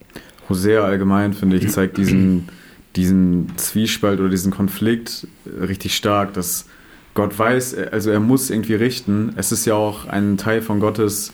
[0.49, 2.47] Hosea allgemein, finde ich, zeigt diesen,
[2.95, 6.67] diesen Zwiespalt oder diesen Konflikt richtig stark, dass
[7.15, 9.33] Gott weiß, also er muss irgendwie richten.
[9.35, 11.33] Es ist ja auch ein Teil von Gottes,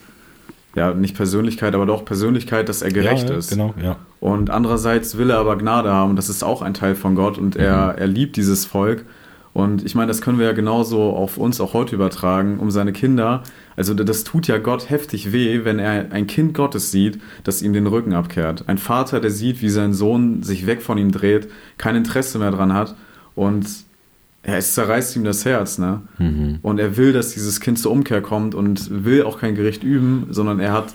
[0.80, 3.50] ja, nicht Persönlichkeit, aber doch Persönlichkeit, dass er gerecht ja, ist.
[3.50, 3.98] Genau, ja.
[4.22, 6.16] Und andererseits will er aber Gnade haben.
[6.16, 9.06] Das ist auch ein Teil von Gott und er, er liebt dieses Volk.
[9.52, 12.94] Und ich meine, das können wir ja genauso auf uns auch heute übertragen, um seine
[12.94, 13.44] Kinder.
[13.76, 17.74] Also das tut ja Gott heftig weh, wenn er ein Kind Gottes sieht, das ihm
[17.74, 18.64] den Rücken abkehrt.
[18.68, 22.52] Ein Vater, der sieht, wie sein Sohn sich weg von ihm dreht, kein Interesse mehr
[22.52, 22.96] dran hat
[23.36, 23.68] und
[24.46, 26.02] ja, es zerreißt ihm das Herz, ne?
[26.62, 30.28] Und er will, dass dieses Kind zur Umkehr kommt und will auch kein Gericht üben,
[30.30, 30.94] sondern er hat,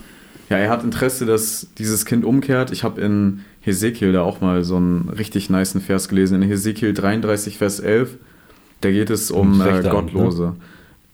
[0.51, 2.71] ja, er hat Interesse, dass dieses Kind umkehrt.
[2.73, 6.41] Ich habe in Hesekiel da auch mal so einen richtig niceen Vers gelesen.
[6.43, 8.17] In Hesekiel 33, Vers 11,
[8.81, 10.57] da geht es um Ums äh, Wächteramt, Gottlose.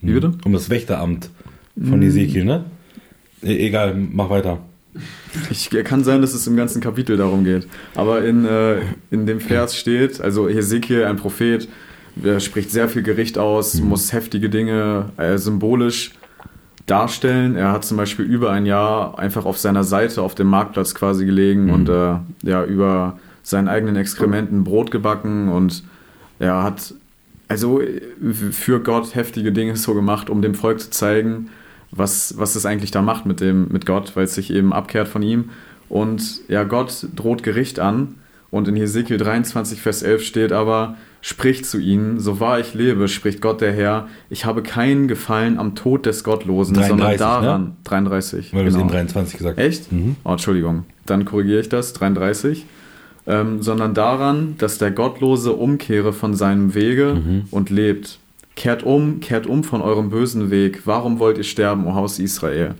[0.00, 0.32] Wie bitte?
[0.44, 1.30] Um das Wächteramt
[1.76, 1.86] Mhm.
[1.86, 2.64] von Ezekiel, ne?
[3.42, 4.58] E egal, mach weiter.
[5.50, 7.68] Ich, kann sein, dass es im ganzen Kapitel darum geht.
[7.94, 8.80] Aber in, äh,
[9.12, 11.68] in dem Vers steht, also Hesekiel, ein Prophet,
[12.22, 16.12] der spricht sehr viel Gericht aus, muss heftige Dinge äh, symbolisch
[16.86, 17.56] darstellen.
[17.56, 21.24] Er hat zum Beispiel über ein Jahr einfach auf seiner Seite auf dem Marktplatz quasi
[21.24, 25.82] gelegen und äh, ja, über seinen eigenen Exkrementen Brot gebacken und
[26.38, 26.94] er hat
[27.48, 27.82] also
[28.52, 31.50] für Gott heftige Dinge so gemacht, um dem Volk zu zeigen,
[31.90, 35.08] was, was es eigentlich da macht mit, dem, mit Gott, weil es sich eben abkehrt
[35.08, 35.50] von ihm.
[35.88, 38.14] Und ja, Gott droht Gericht an.
[38.52, 43.06] Und in Hesekiel 23, Vers 11 steht aber, spricht zu ihnen, so wahr ich lebe,
[43.08, 47.16] spricht Gott der Herr, ich habe keinen Gefallen am Tod des Gottlosen, 33, sondern ne?
[47.18, 48.86] daran, 33, Weil du es genau.
[48.86, 49.64] eben 23 gesagt hast.
[49.66, 49.92] Echt?
[49.92, 50.16] Mhm.
[50.24, 50.84] Oh, Entschuldigung.
[51.06, 52.64] Dann korrigiere ich das, 33.
[53.26, 57.42] Ähm, sondern daran, dass der Gottlose umkehre von seinem Wege Mhm.
[57.50, 58.18] und lebt.
[58.56, 60.82] Kehrt um, kehrt um von eurem bösen Weg.
[60.86, 62.74] Warum wollt ihr sterben, o Haus Israel?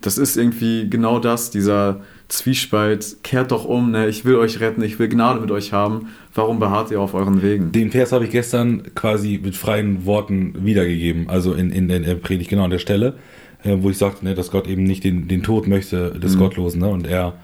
[0.00, 3.16] Das ist irgendwie genau das, dieser Zwiespalt.
[3.22, 4.08] Kehrt doch um, ne?
[4.08, 6.08] ich will euch retten, ich will Gnade mit euch haben.
[6.34, 7.72] Warum beharrt ihr auf euren Wegen?
[7.72, 12.50] Den Vers habe ich gestern quasi mit freien Worten wiedergegeben, also in, in der Predigt,
[12.50, 13.14] genau an der Stelle,
[13.64, 16.38] äh, wo ich sagte, ne, dass Gott eben nicht den, den Tod möchte des Mhm.
[16.38, 17.34] Gottlosen, ne, und er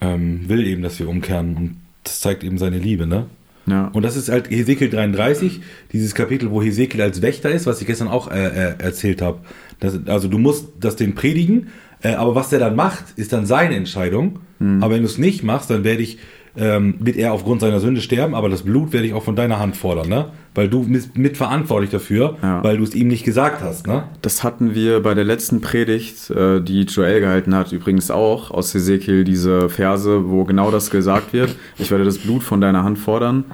[0.00, 3.26] ähm, will eben, dass wir umkehren und das zeigt eben seine Liebe, ne.
[3.66, 3.88] Ja.
[3.92, 5.60] Und das ist halt Hesekiel 33,
[5.92, 9.40] dieses Kapitel, wo Hesekiel als Wächter ist, was ich gestern auch äh, äh, erzählt habe.
[9.80, 11.68] Das, also du musst das den predigen,
[12.02, 14.40] äh, aber was der dann macht, ist dann seine Entscheidung.
[14.82, 16.18] Aber wenn du es nicht machst, dann werde ich
[16.56, 19.60] ähm, wird er aufgrund seiner Sünde sterben, aber das Blut werde ich auch von deiner
[19.60, 20.26] Hand fordern, ne?
[20.52, 22.62] Weil du bist mitverantwortlich dafür, Ja.
[22.64, 24.02] weil du es ihm nicht gesagt hast, ne?
[24.20, 28.74] Das hatten wir bei der letzten Predigt, äh, die Joel gehalten hat, übrigens auch aus
[28.74, 31.54] Ezekiel diese Verse, wo genau das gesagt wird.
[31.78, 33.44] Ich werde das Blut von deiner Hand fordern.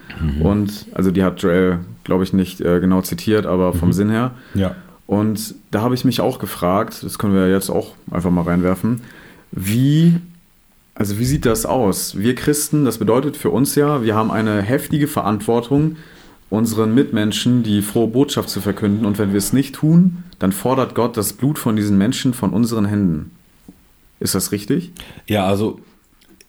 [0.43, 4.31] Und also die hat Joel, glaube ich, nicht äh, genau zitiert, aber vom Sinn her.
[4.55, 4.75] Ja.
[5.07, 9.03] Und da habe ich mich auch gefragt, das können wir jetzt auch einfach mal reinwerfen,
[9.53, 10.17] wie,
[10.95, 12.19] also wie sieht das aus?
[12.19, 15.97] Wir Christen, das bedeutet für uns ja, wir haben eine heftige Verantwortung,
[16.51, 19.07] unseren Mitmenschen die frohe Botschaft zu verkünden.
[19.07, 22.51] Und wenn wir es nicht tun, dann fordert Gott das Blut von diesen Menschen von
[22.51, 23.33] unseren Händen.
[24.21, 24.93] Ist das richtig?
[25.27, 25.81] Ja, also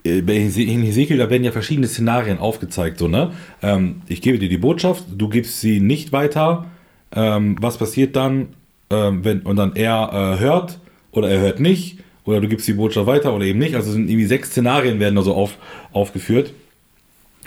[0.06, 3.00] äh, in Hesekiel, da werden ja verschiedene Szenarien aufgezeigt.
[3.00, 3.32] So, ne?
[3.62, 6.66] Ähm, ich gebe dir die Botschaft, du gibst sie nicht weiter.
[7.14, 8.50] Ähm, was passiert dann,
[8.90, 10.80] ähm, wenn und dann er äh, hört
[11.12, 13.76] oder er hört nicht oder du gibst die Botschaft weiter oder eben nicht.
[13.76, 15.58] Also es sind irgendwie sechs Szenarien werden da so auf,
[15.94, 16.54] aufgeführt.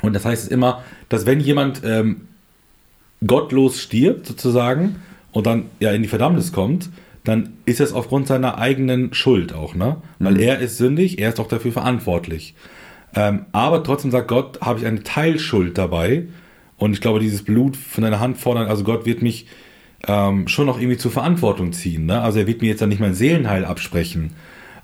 [0.03, 2.23] Und das heißt immer, dass wenn jemand ähm,
[3.27, 4.97] gottlos stirbt sozusagen
[5.33, 6.89] und dann ja in die Verdammnis kommt,
[7.25, 9.99] dann ist es aufgrund seiner eigenen Schuld auch, ne?
[10.19, 12.55] Weil er ist sündig, er ist auch dafür verantwortlich.
[13.15, 16.29] Ähm, aber trotzdem sagt Gott, habe ich eine Teilschuld dabei.
[16.81, 19.47] Und ich glaube, dieses Blut von deiner Hand fordern, also Gott wird mich
[20.09, 22.07] ähm, schon noch irgendwie zur Verantwortung ziehen.
[22.07, 22.23] Ne?
[22.23, 24.31] Also er wird mir jetzt dann nicht mein Seelenheil absprechen.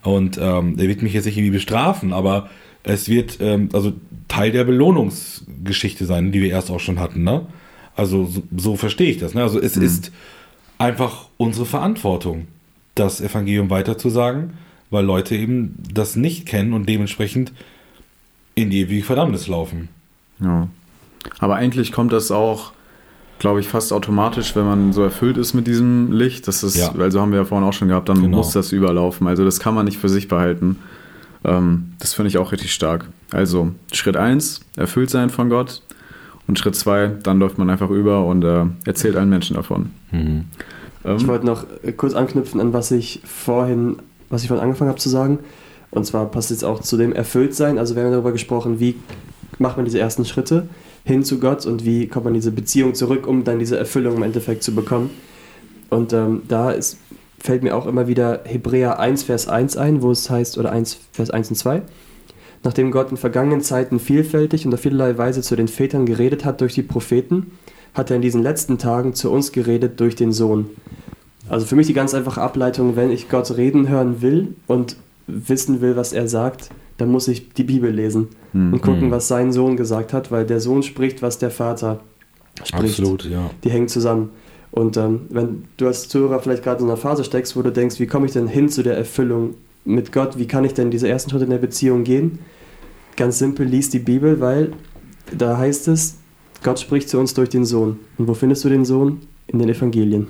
[0.03, 2.51] Und ähm, er wird mich jetzt nicht irgendwie bestrafen, aber
[2.83, 3.95] es wird ähm, also
[4.29, 7.25] Teil der Belohnungsgeschichte sein, die wir erst auch schon hatten.
[7.25, 7.47] Ne?
[7.97, 9.33] Also so, so verstehe ich das.
[9.33, 9.41] Ne?
[9.43, 10.13] Also es ist
[10.77, 12.47] einfach unsere Verantwortung,
[12.95, 14.59] das Evangelium weiterzusagen,
[14.91, 17.55] weil Leute eben das nicht kennen und dementsprechend
[18.55, 19.89] in die ewige Verdammnis laufen.
[20.41, 20.69] Ja.
[21.39, 22.73] Aber eigentlich kommt das auch,
[23.39, 26.49] glaube ich, fast automatisch, wenn man so erfüllt ist mit diesem Licht.
[26.49, 26.93] Das ist, Ja.
[26.99, 28.39] also haben wir ja vorhin auch schon gehabt, dann Genau.
[28.39, 29.27] muss das überlaufen.
[29.27, 30.77] Also das kann man nicht für sich behalten.
[31.45, 33.07] Ähm, das finde ich auch richtig stark.
[33.31, 35.83] Also Schritt 1, erfüllt sein von Gott.
[36.49, 39.91] Und Schritt 2, dann läuft man einfach über und äh, erzählt allen Menschen davon.
[40.13, 40.45] Mhm.
[41.05, 43.97] Ähm, Ich wollte noch äh, kurz anknüpfen an was ich vorhin,
[44.31, 45.41] was ich vorhin angefangen habe zu sagen.
[45.91, 47.79] Und zwar passt jetzt auch zu dem Erfülltsein.
[47.79, 48.95] Also wir haben darüber gesprochen, wie
[49.59, 50.69] macht man diese ersten Schritte
[51.07, 54.17] hin zu Gott und wie kommt man in diese Beziehung zurück, um dann diese Erfüllung
[54.17, 55.11] im Endeffekt zu bekommen.
[55.89, 56.99] Und ähm, da ist,
[57.39, 60.99] fällt mir auch immer wieder Hebräer 1, Vers 1 ein, wo es heißt, oder 1,
[61.13, 61.83] Vers 1 und 2.
[62.65, 66.61] Nachdem Gott in vergangenen Zeiten vielfältig und auf vielerlei Weise zu den Vätern geredet hat
[66.61, 67.53] durch die Propheten,
[67.95, 70.71] hat er in diesen letzten Tagen zu uns geredet durch den Sohn.
[71.49, 74.97] Also für mich die ganz einfache Ableitung, wenn ich Gott reden hören will und
[75.29, 78.73] wissen will, was er sagt, dann muss ich die Bibel lesen Hm.
[78.73, 79.11] und gucken, Mhm.
[79.11, 82.01] was sein Sohn gesagt hat, weil der Sohn spricht, was der Vater
[82.65, 82.99] spricht.
[83.01, 83.51] Absolut, ja.
[83.65, 84.31] Die hängen zusammen.
[84.71, 87.99] Und ähm, wenn du als Zuhörer vielleicht gerade in einer Phase steckst, wo du denkst,
[88.01, 91.09] wie komme ich denn hin zu der Erfüllung mit Gott, wie kann ich denn diese
[91.09, 92.39] ersten Schritte in der Beziehung gehen?
[93.17, 94.73] Ganz simpel, lies die Bibel, weil
[95.37, 96.17] da heißt es,
[96.63, 97.99] Gott spricht zu uns durch den Sohn.
[98.19, 99.21] Und wo findest du den Sohn?
[99.47, 100.27] In den Evangelien.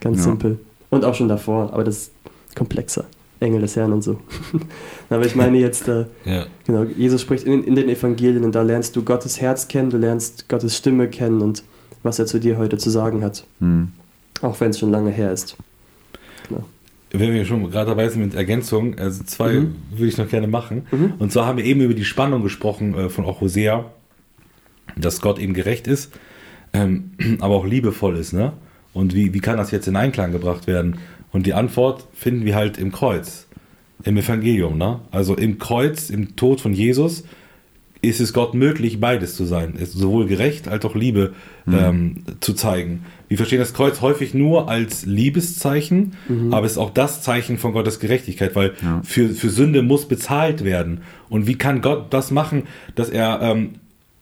[0.00, 0.24] Ganz Ja.
[0.24, 0.58] simpel.
[0.90, 2.12] Und auch schon davor, aber das ist
[2.56, 3.04] komplexer.
[3.42, 4.18] Engel des Herrn und so.
[5.10, 6.46] aber ich meine jetzt, äh, ja.
[6.66, 9.98] Genau, Jesus spricht in, in den Evangelien und da lernst du Gottes Herz kennen, du
[9.98, 11.62] lernst Gottes Stimme kennen und
[12.02, 13.88] was er zu dir heute zu sagen hat, Hm.
[14.40, 15.56] auch wenn es schon lange her ist.
[16.48, 16.64] Genau.
[17.14, 19.76] Wenn wir schon gerade dabei sind mit Ergänzung, also zwei Mhm.
[19.90, 20.86] würde ich noch gerne machen.
[20.90, 21.12] Mhm.
[21.18, 23.84] Und zwar haben wir eben über die Spannung gesprochen äh, von auch Hosea,
[24.96, 26.12] dass Gott eben gerecht ist,
[26.72, 28.52] ähm, aber auch liebevoll ist, ne?
[28.94, 30.96] Und wie, wie kann das jetzt in Einklang gebracht werden?
[31.32, 33.46] Und die Antwort finden wir halt im Kreuz,
[34.04, 35.00] im Evangelium, ne?
[35.10, 37.24] Also im Kreuz, im Tod von Jesus,
[38.02, 39.74] ist es Gott möglich, beides zu sein.
[39.76, 41.34] Es ist sowohl gerecht als auch Liebe
[41.68, 43.04] ähm, zu zeigen.
[43.28, 46.14] Wir verstehen das Kreuz häufig nur als Liebeszeichen,
[46.50, 49.00] aber es ist auch das Zeichen von Gottes Gerechtigkeit, weil Ja.
[49.04, 51.02] für, für Sünde muss bezahlt werden.
[51.28, 52.64] Und wie kann Gott das machen,
[52.96, 53.70] dass er ähm,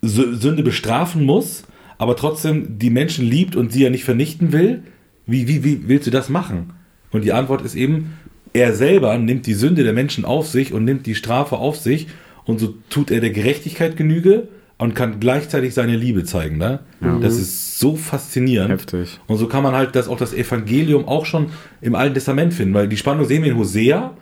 [0.03, 1.65] Sü- Sünde bestrafen muss,
[1.97, 4.83] aber trotzdem die Menschen liebt und sie ja nicht vernichten will?
[5.27, 6.75] Wie, wie, wie willst du das machen?
[7.13, 8.15] Und die Antwort ist eben,
[8.53, 12.09] er selber nimmt die Sünde der Menschen auf sich und nimmt die Strafe auf sich
[12.45, 14.49] und so tut er der Gerechtigkeit Genüge
[14.79, 16.57] und kann gleichzeitig seine Liebe zeigen.
[16.59, 16.81] Ne?
[17.21, 18.71] Das ist so faszinierend.
[18.71, 19.21] Heftig.
[19.27, 21.51] Und so kann man halt das auch das Evangelium auch schon
[21.81, 24.15] im Alten Testament finden, weil die Spannung sehen wir in Hosea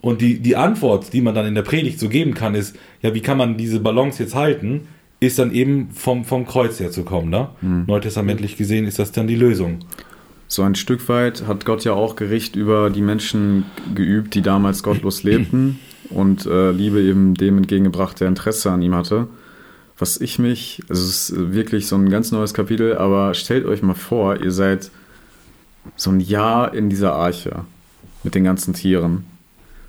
[0.00, 3.14] und die, die Antwort, die man dann in der Predigt so geben kann, ist, ja,
[3.14, 4.82] wie kann man diese Balance jetzt halten,
[5.18, 7.30] ist dann eben vom, vom Kreuz her zu kommen.
[7.30, 7.48] Ne?
[7.86, 9.80] Neutestamentlich gesehen ist das dann die Lösung.
[10.48, 14.82] So ein Stück weit hat Gott ja auch Gericht über die Menschen geübt, die damals
[14.82, 15.80] gottlos lebten
[16.10, 19.26] und äh, Liebe eben dem entgegengebracht, der Interesse an ihm hatte.
[19.98, 23.82] Was ich mich, also es ist wirklich so ein ganz neues Kapitel, aber stellt euch
[23.82, 24.90] mal vor, ihr seid
[25.96, 27.64] so ein Jahr in dieser Arche
[28.22, 29.24] mit den ganzen Tieren.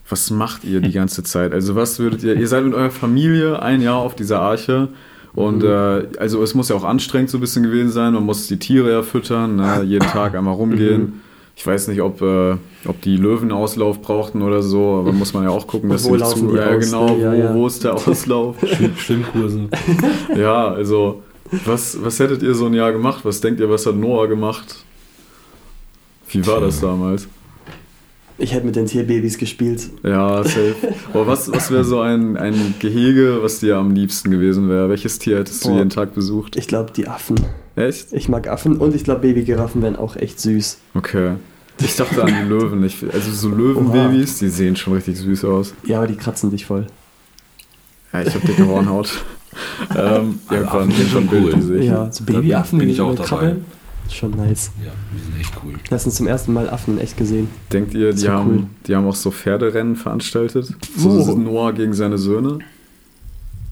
[0.10, 1.54] was macht ihr die ganze Zeit?
[1.54, 4.90] Also was würdet ihr, ihr seid mit eurer Familie ein Jahr auf dieser Arche
[5.38, 5.70] und Mhm.
[5.70, 8.58] äh, also es muss ja auch anstrengend so ein bisschen gewesen sein, man muss die
[8.58, 9.84] Tiere ja füttern, ne?
[9.86, 11.02] jeden Tag einmal rumgehen.
[11.02, 11.14] Mhm.
[11.56, 15.44] Ich weiß nicht, ob, äh, ob die Löwen Auslauf brauchten oder so, aber muss man
[15.44, 17.18] ja auch gucken, dass Wo sie laufen die ja, aus, genau?
[17.18, 17.54] Ja, wo, ja.
[17.54, 18.56] wo ist der Auslauf?
[18.64, 19.62] Schwimm- Schwimmkurse.
[20.38, 21.22] ja, also
[21.66, 23.22] was, was hättet ihr so ein Jahr gemacht?
[23.24, 24.76] Was denkt ihr, was hat Noah gemacht?
[26.30, 27.28] Wie war das damals?
[28.40, 29.90] Ich hätte mit den Tierbabys gespielt.
[30.04, 30.76] Ja, safe.
[31.14, 34.90] Aber was, was wäre so ein, ein Gehege, was dir am liebsten gewesen wäre?
[34.90, 35.78] Welches Tier hättest du Boah.
[35.78, 36.56] jeden Tag besucht?
[36.56, 37.36] Ich glaube, die Affen.
[37.76, 38.14] Echt?
[38.14, 40.78] Ich mag Affen und ich glaube, Babygiraffen wären auch echt süß.
[40.94, 41.32] Okay.
[41.82, 42.84] Ich dachte an die Löwen.
[42.84, 45.74] Ich, also so Löwenbabys, die sehen schon richtig süß aus.
[45.86, 46.86] Ja, aber die kratzen dich voll.
[48.14, 49.10] Ja, ich habe dicke Hornhaut.
[49.98, 51.54] ähm, irgendwann sind schon Bild, cool.
[51.56, 51.86] die sehe ich.
[51.86, 53.28] Ja, so Babyaffen, bin die ich auch dabei.
[53.28, 53.66] krabbeln.
[54.10, 54.72] Schon nice.
[54.84, 55.74] Ja, die sind echt cool.
[55.90, 57.50] Lass uns zum ersten Mal Affen in echt gesehen.
[57.74, 58.64] Denkt ihr, die, So haben, cool.
[58.88, 60.74] die haben auch so Pferderennen veranstaltet?
[60.98, 62.60] So ist Noah gegen seine Söhne?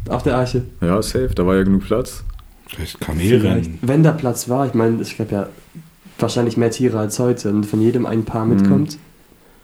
[0.09, 0.63] Auf der Arche.
[0.81, 1.31] Ja, safe.
[1.33, 2.23] Da war ja genug Platz.
[2.67, 2.99] Vielleicht.
[2.99, 3.79] Kamelrennen.
[3.81, 5.47] Wenn da Platz war, ich meine, es gab ja
[6.19, 8.55] wahrscheinlich mehr Tiere als heute und von jedem ein Paar Mhm.
[8.55, 8.97] mitkommt.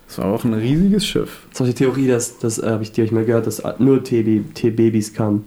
[0.07, 1.45] Das war auch ein riesiges Schiff.
[1.51, 3.61] Das ist auch die Theorie, dass, das äh, habe ich dir euch mal gehört, dass
[3.79, 5.45] nur T-Baby- T-Babys kamen.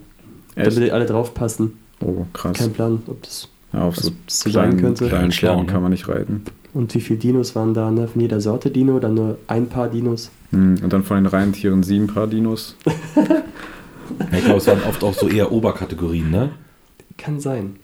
[0.54, 0.76] Echt?
[0.76, 1.74] Damit alle draufpassen.
[2.00, 2.56] Oh, krass.
[2.56, 5.08] Kein Plan, ob das Ja, auf was so kleinen, könnte.
[5.08, 5.72] kleinen Schlau, Pferden ne?
[5.72, 6.42] kann man nicht reiten.
[6.72, 7.90] Und wie viele Dinos waren da?
[7.90, 8.08] Ne?
[8.08, 10.30] Von jeder Sorte Dino, dann nur ein paar Dinos.
[10.50, 12.76] Hm, Und dann von den Reihentieren sieben Paar Dinos.
[14.30, 16.50] Ja, ich glaube, es waren oft auch so eher Oberkategorien, ne?
[17.16, 17.76] Kann sein.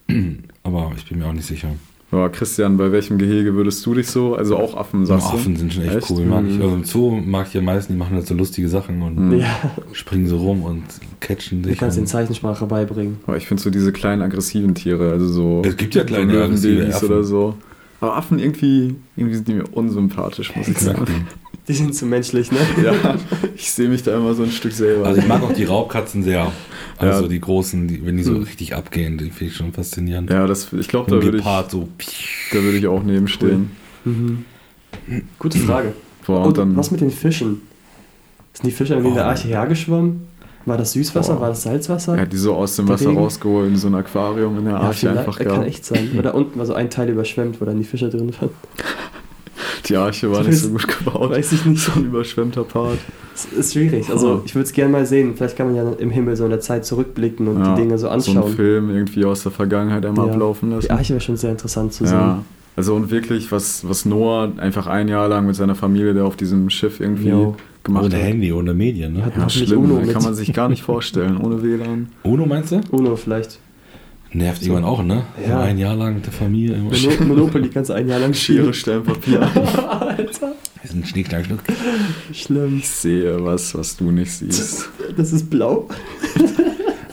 [0.62, 1.70] Aber ich bin mir auch nicht sicher.
[2.12, 4.34] Ja, Christian, bei welchem Gehege würdest du dich so?
[4.34, 5.34] Also auch Affen, sagst du?
[5.36, 6.10] Affen sind schon echt, Echt?
[6.10, 6.24] cool.
[6.24, 6.56] Mag ich.
[6.56, 6.62] Mhm.
[6.62, 9.38] Also im Zoo mag ich am meisten, die machen halt so lustige Sachen und Mhm.
[9.38, 9.46] Ja,
[9.92, 10.82] springen so rum und
[11.20, 11.78] catchen du sich.
[11.78, 13.18] kannst den Zeichensprache beibringen.
[13.28, 15.62] Aber ich finde so diese kleinen aggressiven Tiere, also so.
[15.64, 17.08] Es gibt ja kleine so aggressive Affen.
[17.08, 17.54] oder so.
[18.00, 21.04] Aber Affen irgendwie, irgendwie sind die mir unsympathisch, muss ich sagen.
[21.68, 22.58] Die sind zu menschlich, ne?
[22.82, 23.14] ja,
[23.54, 25.06] ich sehe mich da immer so ein Stück selber.
[25.06, 26.50] Also ich mag auch die Raubkatzen sehr.
[27.00, 27.28] Also Ja.
[27.28, 28.42] die großen, die, wenn die so Mhm.
[28.42, 30.30] richtig abgehen, die finde ich schon faszinierend.
[30.30, 31.88] ja, das, ich glaube, da würde ich, so.
[32.52, 33.70] da würde ich auch nebenstehen.
[34.04, 34.44] Mhm.
[35.38, 35.94] Gute Frage.
[36.26, 37.62] Boah, und und dann, was mit den Fischen?
[38.52, 39.28] Sind die Fische irgendwie in der Oh.
[39.30, 40.28] Arche hergeschwommen?
[40.66, 41.34] War das Süßwasser?
[41.34, 41.40] Boah.
[41.42, 42.14] War das Salzwasser?
[42.16, 43.18] er hat die so aus dem Wasser Regen.
[43.18, 45.68] rausgeholt in so ein Aquarium in der Arche vielleicht- einfach äh, kann gehabt.
[45.68, 46.10] echt sein.
[46.18, 48.50] Oder unten war so ein Teil überschwemmt, wo dann die Fische drin waren.
[49.90, 51.30] Die Arche war So nicht so gut gebaut.
[51.30, 51.82] Weiß ich nicht.
[51.82, 52.98] So ein überschwemmter Part.
[53.34, 54.08] Es ist schwierig.
[54.10, 55.34] Also ich würde es gerne mal sehen.
[55.36, 57.98] Vielleicht kann man ja im Himmel so in der Zeit zurückblicken und Ja, die Dinge
[57.98, 58.38] so So anschauen.
[58.44, 60.32] einen Film irgendwie aus der Vergangenheit einmal Ja.
[60.32, 60.86] ablaufen lassen.
[60.86, 62.18] die Arche wäre schon sehr interessant zu sehen.
[62.18, 62.42] Ja,
[62.76, 66.36] also und wirklich, was, was Noah einfach ein Jahr lang mit seiner Familie da auf
[66.36, 67.56] diesem Schiff irgendwie Jo.
[67.82, 68.22] gemacht Ohne hat.
[68.22, 69.14] Handy, ohne Medien.
[69.14, 69.24] Ne?
[69.24, 72.08] Hat- Ja, schlimm, Uno kann man sich gar nicht vorstellen, ohne WLAN.
[72.22, 72.80] Uno meinst du?
[72.90, 73.58] Uno vielleicht.
[74.32, 75.24] Nervt irgendwann auch, ne?
[75.42, 75.56] Ja.
[75.58, 76.76] So ein Jahr lang mit der Familie.
[76.76, 76.90] Immer.
[76.90, 78.72] Mono Monopoly kannst du ein Jahr lang Schere.
[78.72, 79.40] Stein, Papier.
[79.90, 80.52] Alter.
[80.82, 81.58] Das ist ein Schnuck.
[82.32, 82.78] Schlimm.
[82.78, 84.88] Ich sehe was, was du nicht siehst.
[85.16, 85.88] Das ist blau.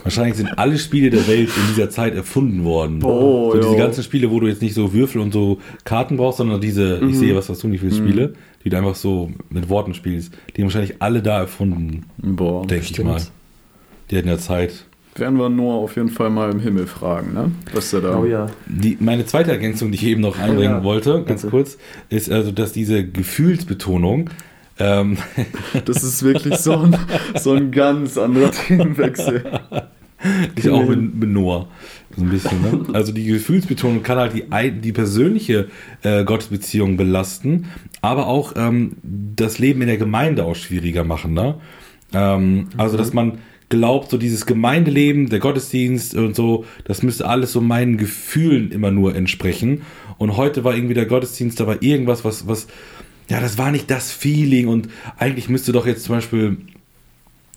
[0.04, 3.02] Wahrscheinlich sind alle Spiele der Welt in dieser Zeit erfunden worden.
[3.02, 6.38] Oh, so diese ganzen Spiele, wo du jetzt nicht so Würfel und so Karten brauchst,
[6.38, 7.10] sondern diese, Mhm.
[7.10, 8.08] ich sehe was, was du nicht willst, Mhm.
[8.08, 8.32] Spiele,
[8.64, 12.66] die du einfach so mit Worten spielst, die haben wahrscheinlich alle da erfunden, Boah.
[12.66, 13.20] denke ich mal.
[14.10, 14.86] Die hatten ja Zeit.
[15.18, 17.50] Werden wir Noah auf jeden Fall mal im Himmel fragen, ne?
[17.72, 18.18] Was er da.
[18.18, 18.46] Oh ja.
[18.66, 21.50] Die, meine zweite Ergänzung, die ich eben noch einbringen Ja, wollte, ganz bitte.
[21.50, 24.30] kurz, ist also, dass diese Gefühlsbetonung,
[24.78, 25.18] ähm,
[25.84, 26.96] Das ist wirklich so ein,
[27.36, 29.44] so ein ganz anderer Themenwechsel.
[30.54, 31.68] ist auch mit, mit Noah.
[32.16, 32.80] So ein bisschen, ne?
[32.94, 35.68] Also die Gefühlsbetonung kann halt die, die persönliche
[36.02, 37.66] äh, Gottesbeziehung belasten,
[38.00, 41.34] aber auch ähm, das Leben in der Gemeinde auch schwieriger machen.
[41.34, 41.54] Ne?
[42.12, 43.38] Ähm, Also, dass man
[43.68, 48.90] glaubt, so dieses Gemeindeleben, der Gottesdienst und so, das müsste alles so meinen Gefühlen immer
[48.90, 49.82] nur entsprechen.
[50.16, 52.66] Und heute war irgendwie der Gottesdienst, da war irgendwas, was, was,
[53.28, 54.88] ja, das war nicht das Feeling und
[55.18, 56.56] eigentlich müsste doch jetzt zum Beispiel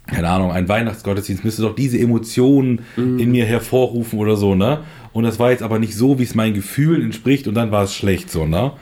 [0.07, 2.82] keine Ahnung, ein Weihnachtsgottesdienst müsste doch diese Emotionen
[3.20, 4.84] in mir hervorrufen oder so, ne?
[5.14, 7.84] Und das war jetzt aber nicht so, wie es meinen Gefühlen entspricht und dann war
[7.84, 8.74] es schlecht so, ne?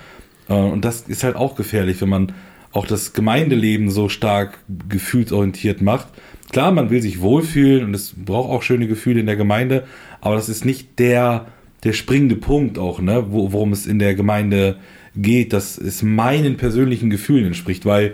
[0.48, 2.32] Äh, Und das ist halt auch gefährlich, wenn man
[2.72, 6.08] auch das Gemeindeleben so stark gefühlsorientiert macht.
[6.52, 9.86] Klar, man will sich wohlfühlen und es braucht auch schöne Gefühle in der Gemeinde,
[10.22, 11.48] aber das ist nicht der,
[11.84, 13.26] der springende Punkt auch, ne?
[13.30, 14.78] Wo, worum es in der Gemeinde
[15.16, 18.14] geht, dass es meinen persönlichen Gefühlen entspricht, weil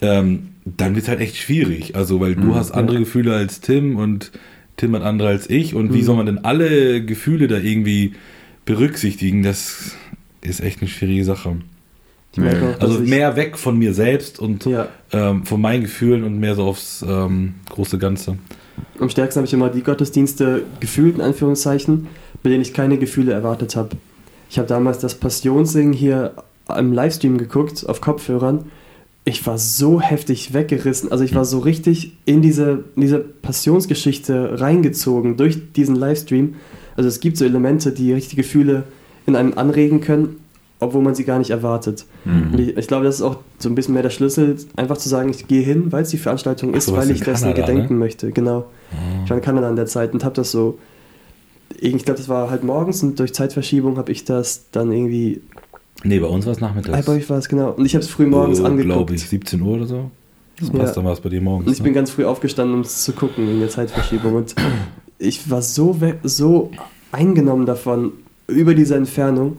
[0.00, 1.94] ähm, dann wird es halt echt schwierig.
[1.96, 4.32] Also, weil du Mhm, hast andere Gefühle als Tim und
[4.76, 5.74] Tim hat andere als ich.
[5.74, 6.02] Und wie Mhm.
[6.02, 8.12] soll man denn alle Gefühle da irgendwie
[8.64, 9.42] berücksichtigen?
[9.42, 9.96] Das
[10.42, 11.56] ist echt eine schwierige Sache.
[12.36, 12.48] Nee.
[12.48, 16.54] auch, Also mehr weg von mir selbst und Ja, ähm, von meinen Gefühlen und mehr
[16.54, 18.36] so aufs ähm, große Ganze.
[19.00, 22.08] am stärksten habe ich immer die Gottesdienste gefühlt, in Anführungszeichen,
[22.42, 23.90] bei denen ich keine Gefühle erwartet habe.
[24.50, 26.32] Ich habe damals das Passionssingen hier
[26.76, 28.66] im Livestream geguckt, auf Kopfhörern.
[29.24, 31.10] ich war so heftig weggerissen.
[31.10, 36.54] Also ich war so richtig in diese, in diese Passionsgeschichte reingezogen durch diesen Livestream.
[36.96, 38.84] Also es gibt so Elemente, die richtige Gefühle
[39.26, 40.36] in einem anregen können,
[40.80, 42.04] obwohl man sie gar nicht erwartet.
[42.24, 42.58] Mhm.
[42.58, 45.30] Ich, ich glaube, das ist auch so ein bisschen mehr der Schlüssel, einfach zu sagen,
[45.30, 47.94] ich gehe hin, weil es die Veranstaltung ist, so, was weil ich dessen Kanada, gedenken
[47.94, 48.00] ne?
[48.00, 48.30] möchte.
[48.32, 48.66] Genau.
[49.24, 50.78] Ich war in Kanada an der Zeit und habe das so,
[51.80, 55.40] ich glaube, das war halt morgens und durch Zeitverschiebung habe ich das dann irgendwie,
[56.04, 57.06] Nee, bei uns war es nachmittags.
[57.06, 59.10] bei euch war es genau, und ich habe es früh morgens Glaube angeguckt.
[59.12, 60.10] ich, 17 Uhr oder so.
[60.60, 60.74] Das Ja.
[60.78, 61.66] passt, dann war es bei dir morgens.
[61.68, 61.96] Und ich bin ne?
[61.96, 64.34] ganz früh aufgestanden, um es zu gucken in der Zeitverschiebung.
[64.34, 64.54] Und
[65.18, 66.70] ich war so, so
[67.12, 68.12] eingenommen davon,
[68.46, 69.56] über diese Entfernung.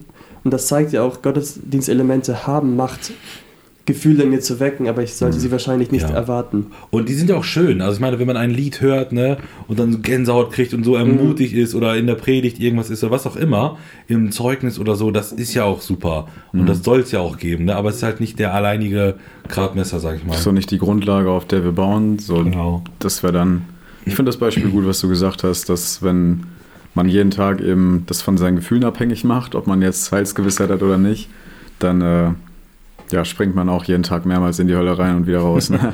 [0.48, 3.12] Und das zeigt ja auch, Gottesdienstelemente haben Macht,
[3.86, 6.16] Gefühle in mir zu wecken, aber ich sollte sie wahrscheinlich nicht Ja.
[6.16, 6.68] erwarten.
[6.90, 7.82] Und die sind ja auch schön.
[7.82, 10.92] Also ich meine, wenn man ein Lied hört, ne, und dann Gänsehaut kriegt und so
[10.92, 10.98] Mhm.
[11.20, 13.78] ermutigt ist oder in der Predigt irgendwas ist oder was auch immer,
[14.08, 16.30] im Zeugnis oder so, das ist ja auch super.
[16.54, 16.66] Und Mhm.
[16.68, 17.76] das soll es ja auch geben, ne?
[17.76, 19.16] Aber es ist halt nicht der alleinige
[19.50, 20.38] Gradmesser, sag ich mal.
[20.38, 22.20] So nicht die Grundlage, auf der wir bauen.
[22.20, 22.84] So, Genau.
[23.00, 23.64] Das wäre dann.
[24.06, 26.44] Ich finde das Beispiel gut, was du gesagt hast, dass wenn
[26.98, 30.82] man jeden Tag eben das von seinen Gefühlen abhängig macht, ob man jetzt Heilsgewissheit hat
[30.84, 31.30] oder nicht,
[31.80, 32.32] dann äh,
[33.12, 35.70] ja, springt man auch jeden Tag mehrmals in die Hölle rein und wieder raus.
[35.70, 35.94] Ne?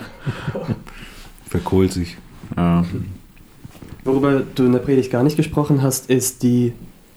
[1.48, 2.18] Verkohlt sich.
[2.58, 2.84] ja.
[4.06, 6.74] Worüber du in der Predigt gar nicht gesprochen hast, ist die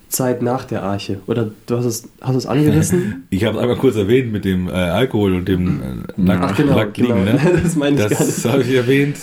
[0.08, 1.18] Zeit nach der Arche.
[1.26, 3.24] Oder du hast es, hast du es angerissen?
[3.30, 5.84] Ich habe es einmal kurz erwähnt mit dem äh, Alkohol und dem äh,
[6.16, 7.24] Nack Ach genau, Nackt liegen, genau.
[7.24, 7.60] ne?
[7.62, 9.16] das meine ich gar Das habe ich erwähnt.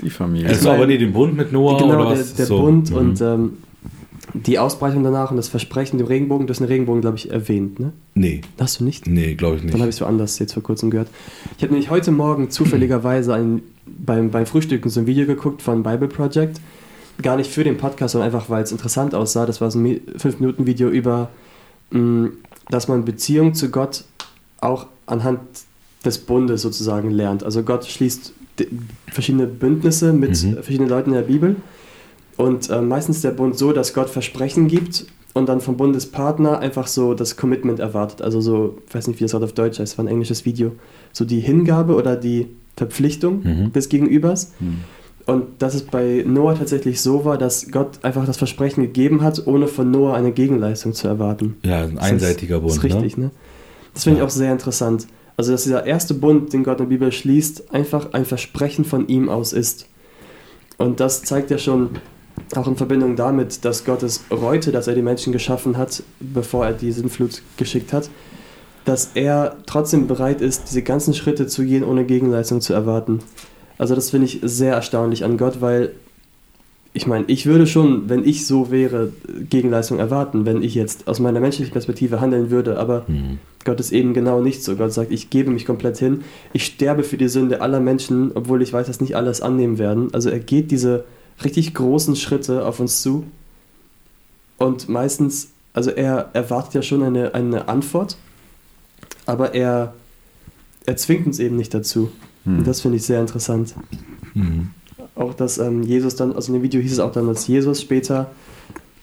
[0.00, 0.48] Die Familie.
[0.48, 2.34] Es war aber nee, den Bund mit Noah genau, oder der, was?
[2.34, 2.60] der So.
[2.60, 2.96] Bund Mhm.
[2.96, 3.52] und ähm,
[4.34, 7.80] die Ausbreitung danach und das Versprechen dem Regenbogen, du hast den Regenbogen, glaube ich, erwähnt,
[7.80, 7.92] ne?
[8.14, 9.06] Nee, Hast du nicht?
[9.06, 9.88] nee, glaube ich Dann habe nicht.
[9.90, 11.08] ich es woanders jetzt vor kurzem gehört.
[11.56, 15.82] Ich habe nämlich heute Morgen zufälligerweise ein, beim, beim Frühstücken so ein Video geguckt von
[15.82, 16.60] Bible Project.
[17.22, 19.44] Gar nicht für den Podcast, sondern einfach, weil es interessant aussah.
[19.46, 21.30] Das war so ein 5-Minuten-Video über,
[21.90, 22.28] mh,
[22.70, 24.04] dass man Beziehung zu Gott
[24.60, 25.40] auch anhand
[26.04, 27.42] des Bundes sozusagen lernt.
[27.42, 28.32] Also Gott schließt
[29.10, 30.54] verschiedene Bündnisse mit Mhm.
[30.54, 31.56] verschiedenen Leuten in der Bibel.
[32.38, 36.58] Und äh, meistens ist der Bund so, dass Gott Versprechen gibt und dann vom Bundespartner
[36.60, 38.22] einfach so das Commitment erwartet.
[38.22, 40.72] Also so, ich weiß nicht, wie das Wort auf Deutsch heißt, war ein englisches Video.
[41.12, 43.72] So die Hingabe oder die Verpflichtung Mhm.
[43.72, 44.52] des Gegenübers.
[44.60, 44.78] Hm.
[45.26, 49.46] Und dass es bei Noah tatsächlich so war, dass Gott einfach das Versprechen gegeben hat,
[49.46, 51.56] ohne von Noah eine Gegenleistung zu erwarten.
[51.64, 52.72] Ja, ein Das einseitiger Bund.
[52.72, 53.30] ist richtig, ne?
[53.92, 54.26] Das finde ich Ja.
[54.26, 55.06] auch sehr interessant.
[55.36, 59.06] Also, dass dieser erste Bund, den Gott in der Bibel schließt, einfach ein Versprechen von
[59.08, 59.86] ihm aus ist.
[60.78, 61.90] Und das zeigt ja schon
[62.56, 66.66] auch in Verbindung damit, dass Gott es reute, dass er die Menschen geschaffen hat, bevor
[66.66, 68.10] er die Sintflut geschickt hat,
[68.84, 73.20] dass er trotzdem bereit ist, diese ganzen Schritte zu gehen, ohne Gegenleistung zu erwarten.
[73.76, 75.92] Also das finde ich sehr erstaunlich an Gott, weil
[76.94, 79.12] ich meine, ich würde schon, wenn ich so wäre,
[79.48, 83.38] Gegenleistung erwarten, wenn ich jetzt aus meiner menschlichen Perspektive handeln würde, aber Mhm.
[83.64, 84.76] Gott ist eben genau nicht so.
[84.76, 86.22] Gott sagt, ich gebe mich komplett hin,
[86.54, 90.08] ich sterbe für die Sünde aller Menschen, obwohl ich weiß, dass nicht alles annehmen werden.
[90.14, 91.04] Also er geht diese
[91.44, 93.24] richtig großen Schritte auf uns zu
[94.58, 98.16] und meistens, also er erwartet ja schon eine, eine Antwort,
[99.24, 99.94] aber er,
[100.84, 102.10] er zwingt uns eben nicht dazu.
[102.44, 102.58] Hm.
[102.58, 103.74] Und das finde ich sehr interessant.
[104.34, 104.70] Mhm.
[105.14, 107.80] Auch dass ähm, Jesus dann, also in dem Video hieß es auch dann, dass Jesus
[107.80, 108.30] später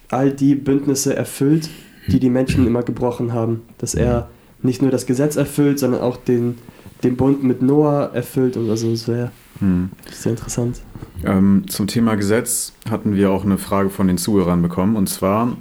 [0.10, 1.70] all die Bündnisse erfüllt,
[2.08, 3.64] die die Menschen immer gebrochen haben.
[3.78, 4.30] Dass er
[4.62, 6.58] nicht nur das Gesetz erfüllt, sondern auch den,
[7.04, 9.90] den Bund mit Noah erfüllt und also sehr, Hm.
[10.12, 10.82] sehr interessant.
[11.24, 14.96] Ähm, zum Thema Gesetz hatten wir auch eine Frage von den Zuhörern bekommen.
[14.96, 15.56] Und zwar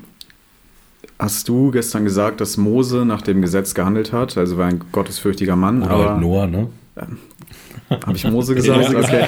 [1.19, 5.57] hast du gestern gesagt, dass Mose nach dem Gesetz gehandelt hat, also war ein gottesfürchtiger
[5.57, 5.83] Mann.
[5.83, 6.69] Oder aber halt Noah, ne?
[7.91, 8.93] habe ich Mose gesagt?
[8.93, 8.99] Ja.
[8.99, 9.25] Okay.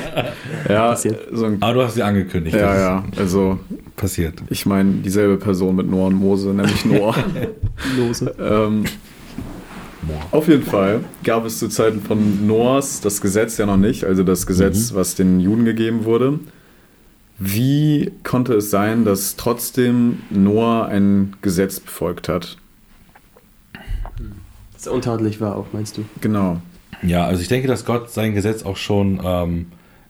[0.68, 1.20] Ja, Passiert.
[1.32, 2.56] so ein, Aber du hast sie angekündigt.
[2.56, 3.04] ja, ja.
[3.16, 3.58] Also
[3.96, 4.34] Passiert.
[4.50, 7.14] ich meine dieselbe Person mit Noah und Mose, nämlich Noah.
[7.96, 8.34] Lose.
[8.38, 8.84] ähm,
[10.30, 14.22] auf jeden Fall gab es zu Zeiten von Noahs das Gesetz ja noch nicht, also
[14.22, 14.96] das Gesetz, Mhm.
[14.96, 16.38] was den Juden gegeben wurde.
[17.38, 22.56] Wie konnte es sein, dass trotzdem Noah ein Gesetz befolgt hat?
[24.74, 26.04] Das untadelig war auch, meinst du?
[26.20, 26.58] Genau.
[27.02, 29.66] Ja, also ich denke, dass Gott sein Gesetz auch schon ähm,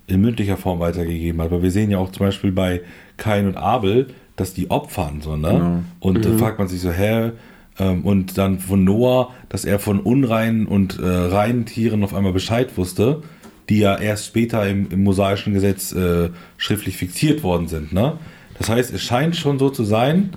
[0.07, 1.51] in mündlicher Form weitergegeben hat.
[1.51, 2.83] Weil wir sehen ja auch zum Beispiel bei
[3.17, 5.49] Kain und Abel, dass die opfern, so, ne?
[5.51, 5.83] Genau.
[6.01, 6.39] Und da Mhm.
[6.39, 7.33] fragt man sich so, hä?
[7.79, 12.33] Ähm, und dann von Noah, dass er von unreinen und äh, reinen Tieren auf einmal
[12.33, 13.23] Bescheid wusste,
[13.69, 18.19] die ja erst später im, im mosaischen Gesetz äh, schriftlich fixiert worden sind, ne?
[18.59, 20.31] Das heißt, es scheint schon so zu sein,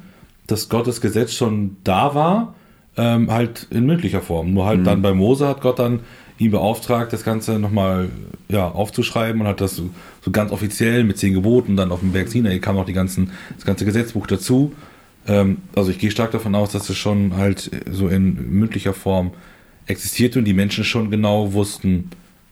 [0.47, 2.55] dass Gottes Gesetz schon da war,
[2.97, 4.53] ähm, halt in mündlicher Form.
[4.53, 6.01] Nur halt dann bei Mose hat Gott dann
[6.37, 8.09] ihn beauftragt, das Ganze nochmal
[8.49, 9.89] ja, aufzuschreiben und hat das so,
[10.21, 13.31] so ganz offiziell mit zehn Geboten dann auf dem Berg Sinai kam auch die ganzen,
[13.55, 14.73] das ganze Gesetzbuch dazu.
[15.29, 19.31] Ähm, also ich gehe stark davon aus, dass es schon halt so in mündlicher Form
[19.85, 22.09] existierte und die Menschen schon genau wussten,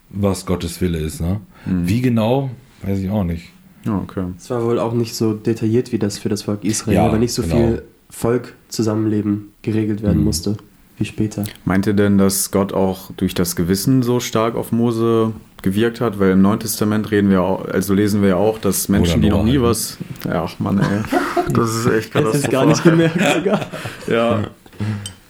[0.10, 1.20] was Gottes Wille ist.
[1.20, 1.42] Ne?
[1.66, 2.50] Wie genau,
[2.84, 3.50] weiß ich auch nicht.
[3.86, 4.26] Ja, okay.
[4.38, 7.20] Es war wohl auch nicht so detailliert wie das für das Volk Israel, Ja, weil
[7.20, 7.56] nicht so genau.
[7.56, 10.24] viel Volk-Zusammenleben geregelt werden Mhm.
[10.26, 10.58] musste
[10.98, 11.44] wie später.
[11.66, 16.20] Meint ihr denn, dass Gott auch durch das Gewissen so stark auf Mose gewirkt hat?
[16.20, 19.30] Weil im Neuen Testament reden wir auch, also lesen wir ja auch, dass Menschen, die
[19.30, 19.98] noch nie was.
[20.26, 21.02] Ja, ach Mann, ey.
[21.54, 23.62] Das ist echt Hätte es gar nicht gemerkt sogar.
[24.08, 24.44] Ja,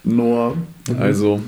[0.03, 0.55] Noah.
[0.88, 1.01] Mhm.
[1.01, 1.41] Also,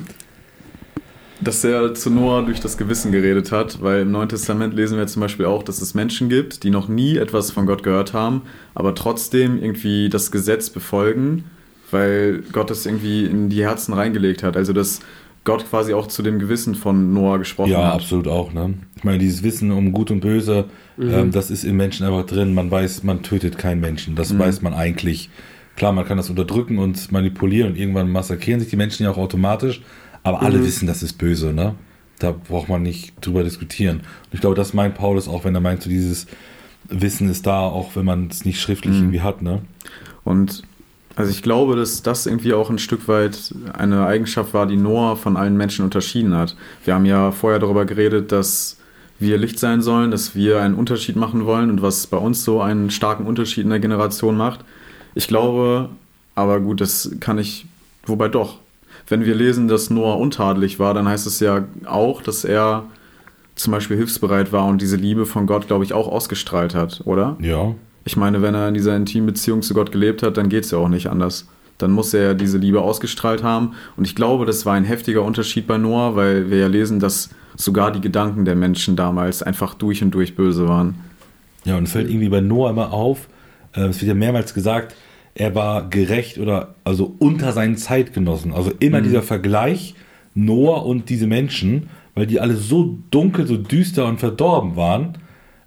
[1.41, 5.07] dass er zu Noah durch das Gewissen geredet hat, weil im Neuen Testament lesen wir
[5.07, 8.43] zum Beispiel auch, dass es Menschen gibt, die noch nie etwas von Gott gehört haben,
[8.75, 11.45] aber trotzdem irgendwie das Gesetz befolgen,
[11.91, 14.57] weil Gott es irgendwie in die Herzen reingelegt hat.
[14.57, 14.99] Also, dass
[15.43, 17.93] Gott quasi auch zu dem Gewissen von Noah gesprochen Ja, hat.
[17.95, 18.53] absolut auch.
[18.53, 18.75] Ne?
[18.97, 20.65] Ich meine, dieses Wissen um Gut und Böse,
[20.99, 22.53] ähm, das ist im Menschen einfach drin.
[22.53, 24.15] Man weiß, man tötet keinen Menschen.
[24.15, 25.29] Das weiß man eigentlich.
[25.75, 29.17] Klar, man kann das unterdrücken und manipulieren und irgendwann massakrieren sich die Menschen ja auch
[29.17, 29.81] automatisch.
[30.23, 31.53] Aber alle wissen, das ist böse.
[31.53, 31.75] Ne?
[32.19, 33.97] Da braucht man nicht drüber diskutieren.
[33.99, 36.27] Und ich glaube, das meint Paulus auch, wenn er meint, so dieses
[36.89, 39.41] Wissen ist da, auch wenn man es nicht schriftlich irgendwie hat.
[39.41, 39.61] Ne?
[40.25, 40.63] Und
[41.19, 45.17] also ich glaube, dass das irgendwie auch ein Stück weit eine Eigenschaft war, die Noah
[45.17, 46.55] von allen Menschen unterschieden hat.
[46.85, 48.77] Wir haben ja vorher darüber geredet, dass
[49.19, 52.61] wir Licht sein sollen, dass wir einen Unterschied machen wollen und was bei uns so
[52.61, 54.61] einen starken Unterschied in der Generation macht.
[55.13, 55.89] Ich glaube,
[56.35, 57.65] aber gut, das kann ich,
[58.05, 58.59] wobei doch.
[59.05, 62.85] Wenn wir lesen, dass Noah untadelig war, dann heißt es ja auch, dass er
[63.55, 67.35] zum Beispiel hilfsbereit war und diese Liebe von Gott, glaube ich, auch ausgestrahlt hat, oder?
[67.41, 67.75] Ja.
[68.05, 70.71] Ich meine, wenn er in dieser intimen Beziehung zu Gott gelebt hat, dann geht es
[70.71, 71.47] ja auch nicht anders.
[71.77, 73.73] Dann muss er ja diese Liebe ausgestrahlt haben.
[73.95, 77.29] Und ich glaube, das war ein heftiger Unterschied bei Noah, weil wir ja lesen, dass
[77.55, 80.95] sogar die Gedanken der Menschen damals einfach durch und durch böse waren.
[81.65, 83.27] Ja, und es fällt irgendwie bei Noah immer auf,
[83.75, 84.95] äh, es wird ja mehrmals gesagt,
[85.35, 88.53] er war gerecht oder also unter seinen Zeitgenossen.
[88.53, 89.95] Also immer dieser Vergleich
[90.33, 95.17] Noah und diese Menschen, weil die alle so dunkel, so düster und verdorben waren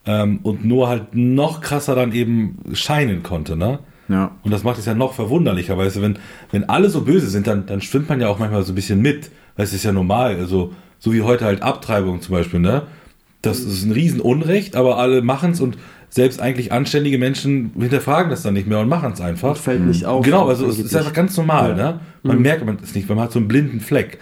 [0.06, 3.78] ähm, und Noah halt noch krasser dann eben scheinen konnte, ne?
[4.08, 4.32] Ja.
[4.42, 6.18] Und das macht es ja noch verwunderlicher, weißt du, wenn,
[6.50, 9.00] wenn alle so böse sind, dann, dann schwimmt man ja auch manchmal so ein bisschen
[9.00, 9.30] mit.
[9.56, 12.82] Weil es ist ja normal, also so wie heute halt Abtreibung zum Beispiel, ne?
[13.42, 15.76] Das ist ein Riesenunrecht, aber alle machen es und
[16.08, 19.50] selbst eigentlich anständige Menschen hinterfragen das dann nicht mehr und machen es einfach.
[19.50, 20.24] Und fällt nicht auf.
[20.24, 21.92] Genau, also es ist einfach ganz normal, Ja.
[21.92, 22.00] ne?
[22.22, 24.18] Man merkt man es nicht, weil man hat so einen blinden Fleck.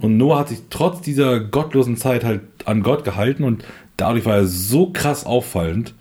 [0.00, 3.64] Und Noah hat sich trotz dieser gottlosen Zeit halt an Gott gehalten und
[4.02, 5.94] dadurch war er so krass auffallend.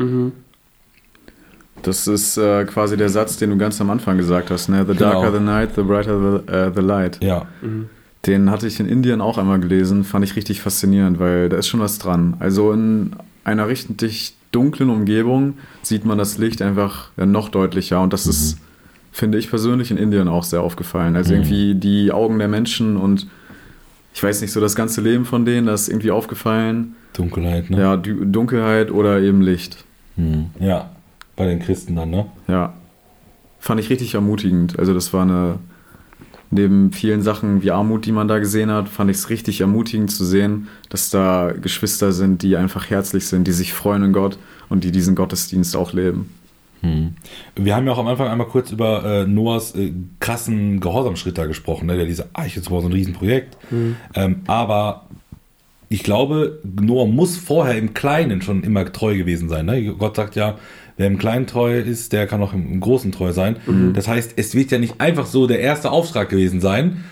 [1.84, 4.70] Das ist äh, quasi der Satz, den du ganz am Anfang gesagt hast.
[4.70, 4.86] Ne?
[4.88, 5.12] The Genau.
[5.22, 7.18] darker the night, the brighter the, äh, the light.
[7.24, 7.48] Ja.
[8.28, 11.68] Den hatte ich in Indien auch einmal gelesen, fand ich richtig faszinierend, weil da ist
[11.68, 12.36] schon was dran.
[12.40, 18.14] Also in einer richtig dunklen Umgebung sieht man das Licht einfach ja, noch deutlicher und
[18.14, 18.58] das ist,
[19.12, 21.16] finde ich persönlich, in Indien auch sehr aufgefallen.
[21.16, 21.40] Also Mhm.
[21.40, 23.26] irgendwie die Augen der Menschen und
[24.14, 26.96] ich weiß nicht, so das ganze Leben von denen, das ist irgendwie aufgefallen.
[27.14, 27.80] Dunkelheit, ne?
[27.80, 29.86] Ja, Dunkelheit oder eben Licht.
[30.16, 30.50] Hm.
[30.60, 30.92] Ja.
[31.36, 32.26] Bei den Christen dann, ne?
[32.48, 32.74] Ja.
[33.60, 34.78] Fand ich richtig ermutigend.
[34.80, 35.60] Also das war eine,
[36.50, 40.12] neben vielen Sachen wie Armut, die man da gesehen hat, fand ich es richtig ermutigend
[40.12, 44.38] zu sehen, dass da Geschwister sind, die einfach herzlich sind, die sich freuen in Gott
[44.70, 46.30] und die diesen Gottesdienst auch leben.
[46.82, 47.16] Hm.
[47.56, 51.46] Wir haben ja auch am Anfang einmal kurz über äh, Noahs äh, krassen Gehorsamschritt da
[51.46, 51.96] gesprochen, ne?
[51.96, 53.58] der diese Eiche zu bauen, so ein Riesenprojekt.
[54.16, 55.08] Ähm, aber
[55.90, 59.66] ich glaube, Noah muss vorher im Kleinen schon immer treu gewesen sein.
[59.66, 59.94] Ne?
[59.94, 60.58] Gott sagt ja,
[60.98, 63.58] wer im Kleinen treu ist, der kann auch im, im Großen treu sein.
[63.94, 67.04] Das heißt, es wird ja nicht einfach so der erste Auftrag gewesen sein.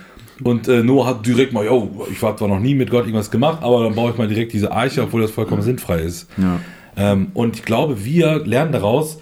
[0.43, 3.31] Und äh, Noah hat direkt mal, yo, ich habe zwar noch nie mit Gott irgendwas
[3.31, 6.29] gemacht, aber dann baue ich mal direkt diese Eiche, obwohl das vollkommen sinnfrei ist.
[6.37, 6.59] Ja.
[6.95, 9.19] Ähm, und ich glaube, wir lernen daraus,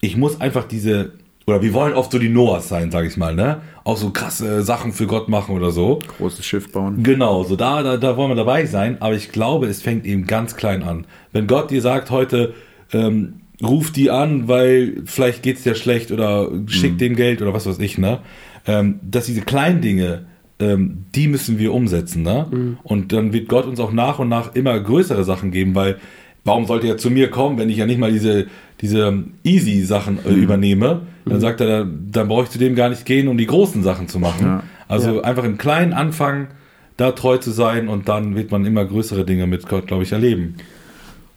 [0.00, 1.12] ich muss einfach diese,
[1.46, 3.62] oder wir wollen oft so die Noahs sein, sage ich mal, ne?
[3.84, 6.00] Auch so krasse Sachen für Gott machen oder so.
[6.18, 7.02] Großes Schiff bauen.
[7.02, 10.26] Genau, so da, da, da wollen wir dabei sein, aber ich glaube, es fängt eben
[10.26, 11.06] ganz klein an.
[11.32, 12.54] Wenn Gott dir sagt heute,
[12.92, 17.66] ähm, ruf die an, weil vielleicht geht's dir schlecht oder schick denen Geld oder was
[17.66, 18.20] weiß ich, ne?
[18.66, 20.26] Ähm, dass diese kleinen Dinge,
[20.60, 22.76] ähm, die müssen wir umsetzen, ne?
[22.84, 25.96] Und dann wird Gott uns auch nach und nach immer größere Sachen geben, weil
[26.44, 28.46] warum sollte er zu mir kommen, wenn ich ja nicht mal diese,
[28.80, 31.02] diese easy Sachen äh, übernehme?
[31.24, 34.08] Dann sagt er, dann brauche ich zu dem gar nicht gehen, um die großen Sachen
[34.08, 34.46] zu machen.
[34.46, 34.62] Ja.
[34.88, 35.20] Also Ja.
[35.24, 36.48] einfach im Kleinen anfangen,
[36.96, 40.12] da treu zu sein und dann wird man immer größere Dinge mit Gott, glaube ich,
[40.12, 40.54] erleben.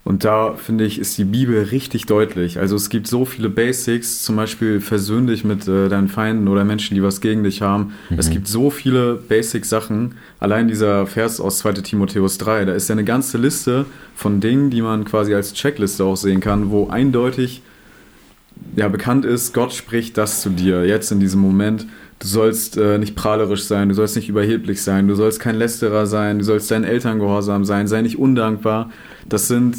[0.03, 2.57] Und da finde ich, ist die Bibel richtig deutlich.
[2.57, 6.63] Also es gibt so viele Basics, zum Beispiel versöhn dich mit äh, deinen Feinden oder
[6.63, 7.93] Menschen, die was gegen dich haben.
[8.17, 10.15] Es gibt so viele Basic-Sachen.
[10.39, 11.73] Allein dieser Vers aus 2.
[11.73, 13.85] Timotheus 3, da ist ja eine ganze Liste
[14.15, 17.61] von Dingen, die man quasi als Checkliste auch sehen kann, wo eindeutig
[18.75, 21.85] ja, bekannt ist, Gott spricht das zu dir jetzt in diesem Moment.
[22.21, 26.05] Du sollst äh, nicht prahlerisch sein, du sollst nicht überheblich sein, du sollst kein Lästerer
[26.05, 28.91] sein, du sollst deinen Eltern gehorsam sein, sei nicht undankbar.
[29.27, 29.77] Das sind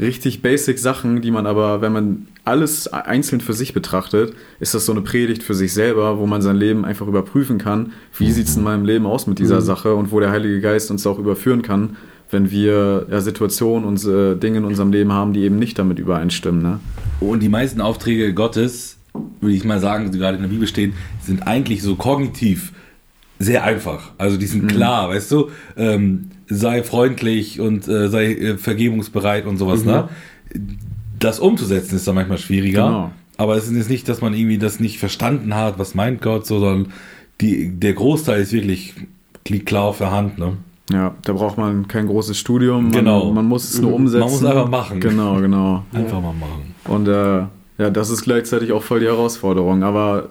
[0.00, 4.86] richtig basic Sachen, die man aber, wenn man alles einzeln für sich betrachtet, ist das
[4.86, 8.48] so eine Predigt für sich selber, wo man sein Leben einfach überprüfen kann, wie sieht
[8.48, 9.64] es in meinem Leben aus mit dieser Mhm.
[9.64, 11.96] Sache und wo der Heilige Geist uns auch überführen kann,
[12.30, 15.98] wenn wir ja, Situationen und äh, Dinge in unserem Leben haben, die eben nicht damit
[15.98, 16.62] übereinstimmen.
[16.62, 16.80] Ne?
[17.20, 18.97] Und die meisten Aufträge Gottes,
[19.40, 20.92] würde ich mal sagen, die gerade in der Bibel stehen,
[21.22, 22.72] sind eigentlich so kognitiv
[23.38, 24.12] sehr einfach.
[24.18, 25.50] Also die sind klar, weißt du?
[25.76, 30.08] Ähm, sei freundlich und äh, sei äh, vergebungsbereit und sowas, ne?
[31.18, 32.86] Das umzusetzen ist dann manchmal schwieriger.
[32.86, 33.10] Genau.
[33.36, 36.46] Aber es ist jetzt nicht, dass man irgendwie das nicht verstanden hat, was meint Gott,
[36.46, 36.92] so, sondern
[37.40, 38.94] die, der Großteil ist wirklich
[39.46, 40.54] liegt klar auf der Hand, ne?
[40.90, 42.84] Ja, da braucht man kein großes Studium.
[42.84, 43.30] Man, Genau.
[43.32, 43.96] Man muss es nur Mhm.
[43.96, 44.20] umsetzen.
[44.20, 45.00] Man muss einfach machen.
[45.00, 45.84] Genau, genau.
[45.92, 46.74] Einfach mal machen.
[46.86, 47.44] Und äh,
[47.78, 49.82] ja, das ist gleichzeitig auch voll die Herausforderung.
[49.82, 50.28] Aber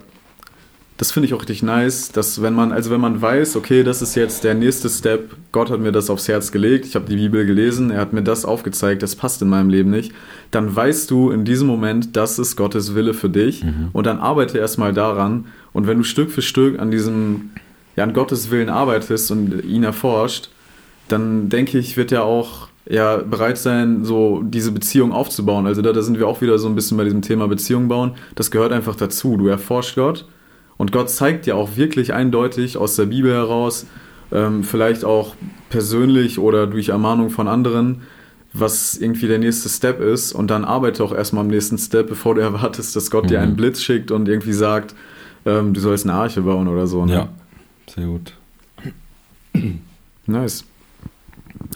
[0.98, 4.02] das finde ich auch richtig nice, dass wenn man, also wenn man weiß, okay, das
[4.02, 7.16] ist jetzt der nächste Step, Gott hat mir das aufs Herz gelegt, ich habe die
[7.16, 10.12] Bibel gelesen, er hat mir das aufgezeigt, das passt in meinem Leben nicht,
[10.50, 14.58] dann weißt du in diesem Moment, das ist Gottes Wille für dich und dann arbeite
[14.58, 15.46] erstmal daran.
[15.72, 17.50] Und wenn du Stück für Stück an diesem,
[17.94, 20.50] ja, an Gottes Willen arbeitest und ihn erforscht,
[21.06, 25.66] dann denke ich, wird er auch ja, bereit sein, so diese Beziehung aufzubauen.
[25.66, 28.12] Also da, da sind wir auch wieder so ein bisschen bei diesem Thema Beziehung bauen.
[28.34, 29.36] Das gehört einfach dazu.
[29.36, 30.26] Du erforscht Gott
[30.78, 33.86] und Gott zeigt dir auch wirklich eindeutig aus der Bibel heraus,
[34.32, 35.34] ähm, vielleicht auch
[35.68, 38.02] persönlich oder durch Ermahnung von anderen,
[38.54, 40.32] was irgendwie der nächste Step ist.
[40.32, 43.44] Und dann arbeite auch erstmal am nächsten Step, bevor du erwartest, dass Gott dir Mhm.
[43.44, 44.94] einen Blitz schickt und irgendwie sagt,
[45.44, 47.04] ähm, du sollst eine Arche bauen oder so.
[47.04, 47.12] Ne?
[47.12, 47.28] Ja,
[47.94, 48.32] sehr gut.
[50.26, 50.64] Nice.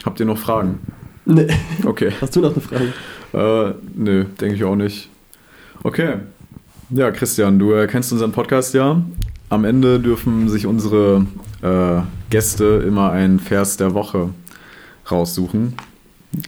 [0.04, 0.78] Habt ihr noch Fragen?
[1.24, 1.48] Nee.
[1.84, 2.12] Okay.
[2.20, 2.92] Hast du noch eine Frage?
[3.32, 5.08] Äh, nö, denke ich auch nicht.
[5.82, 6.16] Okay.
[6.90, 9.02] Ja, Christian, du äh, kennst unseren Podcast ja.
[9.48, 11.26] Am Ende dürfen sich unsere
[11.62, 14.30] äh, Gäste immer einen Vers der Woche
[15.10, 15.74] raussuchen.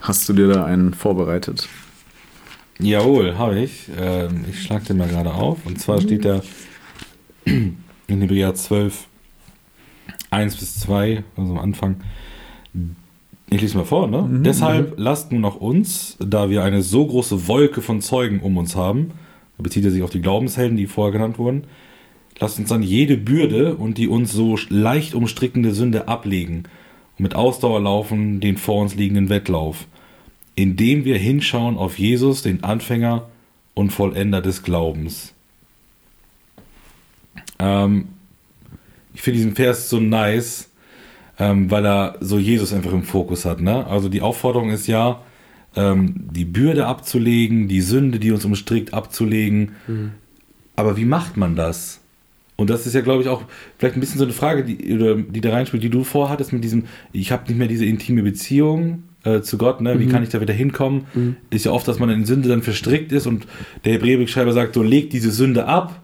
[0.00, 1.68] Hast du dir da einen vorbereitet?
[2.78, 3.88] Jawohl, habe ich.
[3.98, 5.64] Ähm, ich schlage den mal gerade auf.
[5.64, 6.42] Und zwar steht da
[7.44, 9.06] in Hebräer 12,
[10.30, 11.96] 1 bis 2, also am Anfang.
[13.50, 14.22] Ich lese mal vor, ne?
[14.22, 18.56] Mhm, Deshalb lasst nun auch uns, da wir eine so große Wolke von Zeugen um
[18.56, 19.12] uns haben,
[19.56, 21.64] da bezieht er sich auf die Glaubenshelden, die vorher genannt wurden,
[22.38, 26.64] lasst uns dann jede Bürde und die uns so leicht umstrickende Sünde ablegen
[27.18, 29.86] und mit Ausdauer laufen den vor uns liegenden Wettlauf
[30.56, 33.28] indem wir hinschauen auf Jesus, den Anfänger
[33.74, 35.32] und Vollender des Glaubens.
[37.58, 38.08] Ähm,
[39.14, 40.70] ich finde diesen Vers so nice,
[41.38, 43.60] ähm, weil er so Jesus einfach im Fokus hat.
[43.60, 43.86] Ne?
[43.86, 45.20] Also die Aufforderung ist ja,
[45.76, 49.72] ähm, die Bürde abzulegen, die Sünde, die uns umstrickt, abzulegen.
[50.76, 52.00] Aber wie macht man das?
[52.56, 53.42] Und das ist ja, glaube ich, auch
[53.78, 56.62] vielleicht ein bisschen so eine Frage, die, oder, die da reinspielt, die du vorhattest mit
[56.62, 59.98] diesem, ich habe nicht mehr diese intime Beziehung äh, zu Gott, ne?
[59.98, 60.10] wie Mhm.
[60.10, 61.06] kann ich da wieder hinkommen?
[61.14, 61.36] Mhm.
[61.50, 63.48] Ist ja oft, dass man in Sünde dann verstrickt ist und
[63.84, 66.00] der Hebräerschreiber sagt, so leg diese Sünde ab.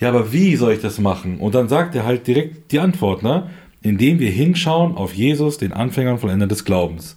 [0.00, 1.38] Ja, aber wie soll ich das machen?
[1.38, 3.48] Und dann sagt er halt direkt die Antwort, ne?
[3.82, 7.14] Indem wir hinschauen auf Jesus, den Anfänger und Vollender des Glaubens.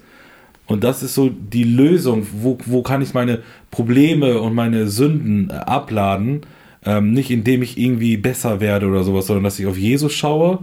[0.68, 2.28] Und das ist so die Lösung.
[2.32, 3.40] Wo, wo kann ich meine
[3.72, 6.42] Probleme und meine Sünden äh, abladen?
[6.84, 10.60] Ähm, nicht indem ich irgendwie besser werde oder sowas, sondern dass ich auf Jesus schaue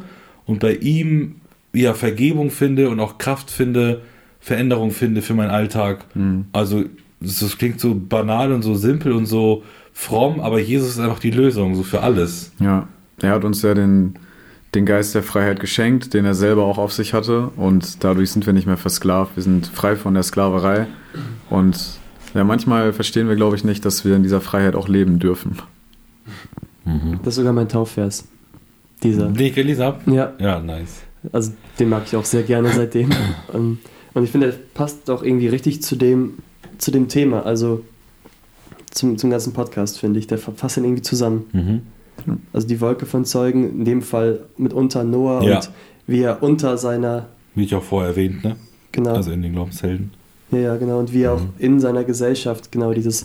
[0.47, 1.37] und bei ihm
[1.73, 4.03] ja Vergebung finde und auch Kraft finde,
[4.41, 6.05] Veränderung finde für meinen Alltag.
[6.15, 6.47] Mhm.
[6.53, 6.85] Also
[7.21, 11.19] das, das klingt so banal und so simpel und so fromm, aber Jesus ist einfach
[11.19, 12.53] die Lösung, so für alles.
[12.61, 12.89] Ja,
[13.21, 14.15] er hat uns ja den,
[14.75, 17.49] den Geist der Freiheit geschenkt, den er selber auch auf sich hatte.
[17.57, 19.37] Und dadurch sind wir nicht mehr versklavt.
[19.37, 20.87] Wir sind frei von der Sklaverei.
[21.49, 21.99] Und
[22.35, 25.59] ja, manchmal verstehen wir, glaube ich, nicht, dass wir in dieser Freiheit auch leben dürfen.
[27.23, 28.25] Das ist sogar mein Taufvers.
[29.03, 29.29] Dieser.
[29.29, 30.11] Den ich gelesen habe?
[30.13, 31.03] Ja, Ja, nice.
[31.33, 33.11] also den mag ich auch sehr gerne seitdem.
[33.53, 33.79] Und,
[34.15, 36.35] und ich finde, er passt auch irgendwie richtig zu dem,
[36.79, 37.85] zu dem Thema, also
[38.91, 40.27] zum, zum ganzen Podcast, finde ich.
[40.27, 41.45] Der fasst ihn irgendwie zusammen.
[41.53, 41.81] Mhm.
[42.53, 45.57] Also die Wolke von Zeugen, in dem Fall mitunter Noah Ja.
[45.57, 45.71] und
[46.07, 48.57] wie er unter seiner, Wie ich auch vorher erwähnt, ne?
[48.93, 50.11] genau, Also in den Glaubenshelden.
[50.51, 51.49] ja, ja, genau, und wie er auch Mhm.
[51.59, 53.25] in seiner Gesellschaft genau dieses,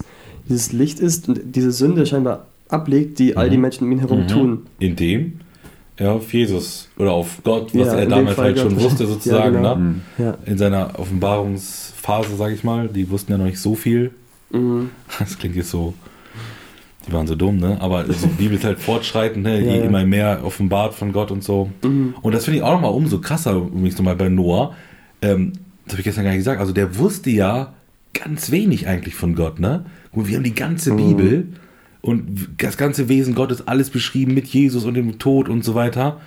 [0.50, 3.62] dieses Licht ist und diese Sünde scheinbar ablegt, die all die Mhm.
[3.62, 4.28] Menschen um ihn herum Mhm.
[4.28, 4.60] tun.
[4.80, 5.34] Indem
[5.96, 8.84] er auf Jesus oder auf Gott, was Ja, er damals halt schon Gott.
[8.84, 9.76] wusste, Ja, sozusagen, genau.
[9.76, 9.82] ne?
[9.84, 10.02] Mhm.
[10.18, 10.38] Ja.
[10.46, 14.12] In seiner Offenbarungsphase, sag ich mal, die wussten ja noch nicht so viel.
[14.52, 14.90] Mhm.
[15.20, 15.94] Das klingt jetzt so,
[17.08, 17.78] die waren so dumm, ne?
[17.82, 19.60] Aber die Bibel ist halt fortschreitend, ne?
[19.64, 19.84] Ja, ja.
[19.84, 21.70] immer mehr offenbart von Gott und so.
[21.84, 22.16] Mhm.
[22.22, 24.74] Und das finde ich auch nochmal umso krasser, übrigens nochmal bei Noah.
[25.22, 25.54] Ähm,
[25.86, 26.60] das habe ich gestern gar nicht gesagt.
[26.62, 27.74] Also der wusste ja
[28.14, 29.86] ganz wenig eigentlich von Gott, ne?
[30.14, 30.98] Mal, Wir haben die ganze Mhm.
[30.98, 31.48] Bibel
[32.02, 36.20] und das ganze Wesen Gottes, alles beschrieben mit Jesus und dem Tod und so weiter.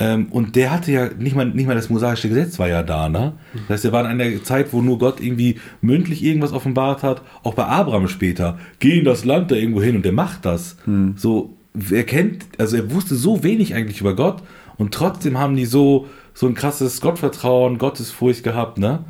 [0.00, 3.08] Ähm, und der hatte ja nicht mal, nicht mal das mosaische Gesetz war ja da,
[3.08, 3.34] ne?
[3.68, 7.22] Das heißt, er war in einer Zeit, wo nur Gott irgendwie mündlich irgendwas offenbart hat,
[7.44, 8.58] auch bei Abraham später.
[8.80, 10.76] Geh in das Land da irgendwo hin und der macht das.
[11.16, 11.54] So,
[11.90, 14.42] er kennt, also er wusste so wenig eigentlich über Gott
[14.78, 19.04] und trotzdem haben die so, so ein krasses Gottvertrauen, Gottesfurcht gehabt, ne?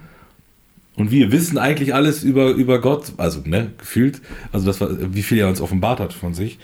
[0.97, 4.21] Und wir wissen eigentlich alles über, über Gott, also ne, gefühlt,
[4.53, 6.59] also das war, wie viel er uns offenbart hat von sich.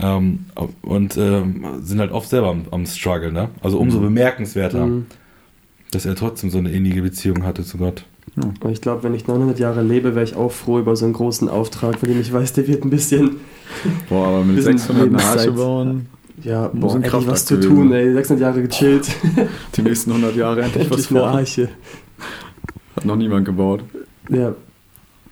[0.00, 0.46] Ähm,
[0.82, 3.48] und ähm, sind halt oft selber am, am Struggle, ne?
[3.62, 5.06] Also umso bemerkenswerter, Mhm.
[5.92, 8.04] dass er trotzdem so eine innige Beziehung hatte zu Gott.
[8.36, 11.12] Und ich glaube, wenn ich 900 Jahre lebe, wäre ich auch froh über so einen
[11.12, 13.36] großen Auftrag, von dem ich weiß, der wird ein bisschen,
[14.08, 16.06] Boah, aber mit Bisschen 600 eine Arche bauen,
[16.42, 19.08] ja, Muss boah, endlich Kraftakt was zu gewesen tun, ey, 600 Jahre gechillt,
[19.76, 21.28] die nächsten 100 Jahre endlich was endlich eine vor.
[21.38, 21.68] Arche.
[22.96, 23.84] Hat noch niemand gebaut.
[24.30, 24.54] Ja,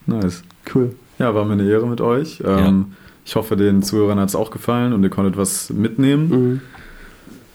[0.07, 0.43] Nice.
[0.75, 0.95] cool.
[1.19, 2.43] Ja, war mir eine Ehre mit euch.
[2.47, 2.93] Ähm,
[3.31, 6.31] Ich hoffe, den Zuhörern hat es auch gefallen und ihr konntet was mitnehmen.
[6.31, 6.61] Mhm.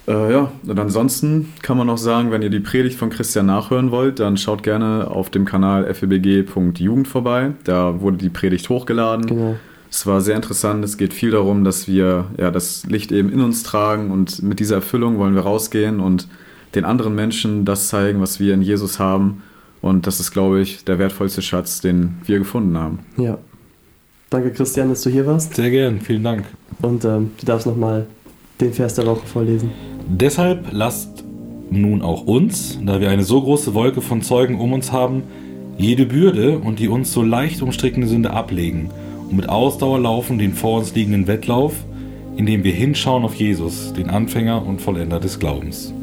[0.07, 3.91] Äh, ja, und ansonsten kann man noch sagen, wenn ihr die Predigt von Christian nachhören
[3.91, 7.51] wollt, dann schaut gerne auf dem Kanal febg.jugend vorbei.
[7.65, 9.25] Da wurde die Predigt hochgeladen.
[9.25, 9.55] Genau.
[9.91, 10.85] Es war sehr interessant.
[10.85, 14.61] Es geht viel darum, dass wir ja, das Licht eben in uns tragen und mit
[14.61, 16.29] dieser Erfüllung wollen wir rausgehen und
[16.73, 19.43] den anderen Menschen das zeigen, was wir in Jesus haben.
[19.81, 22.99] Und das ist, glaube ich, der wertvollste Schatz, den wir gefunden haben.
[23.17, 23.39] Ja.
[24.35, 25.55] Danke, Christian, dass du hier warst.
[25.55, 26.43] Sehr gern, vielen Dank.
[26.81, 28.05] Und ähm, du darfst nochmal
[28.59, 29.71] den Vers der Woche vorlesen.
[30.09, 31.23] Deshalb lasst
[31.69, 35.23] nun auch uns, da wir eine so große Wolke von Zeugen um uns haben,
[35.77, 38.89] jede Bürde und die uns so leicht umstrickende Sünde ablegen
[39.29, 41.73] und mit Ausdauer laufen den vor uns liegenden Wettlauf,
[42.35, 45.93] indem wir hinschauen auf Jesus, den Anfänger und Vollender des Glaubens.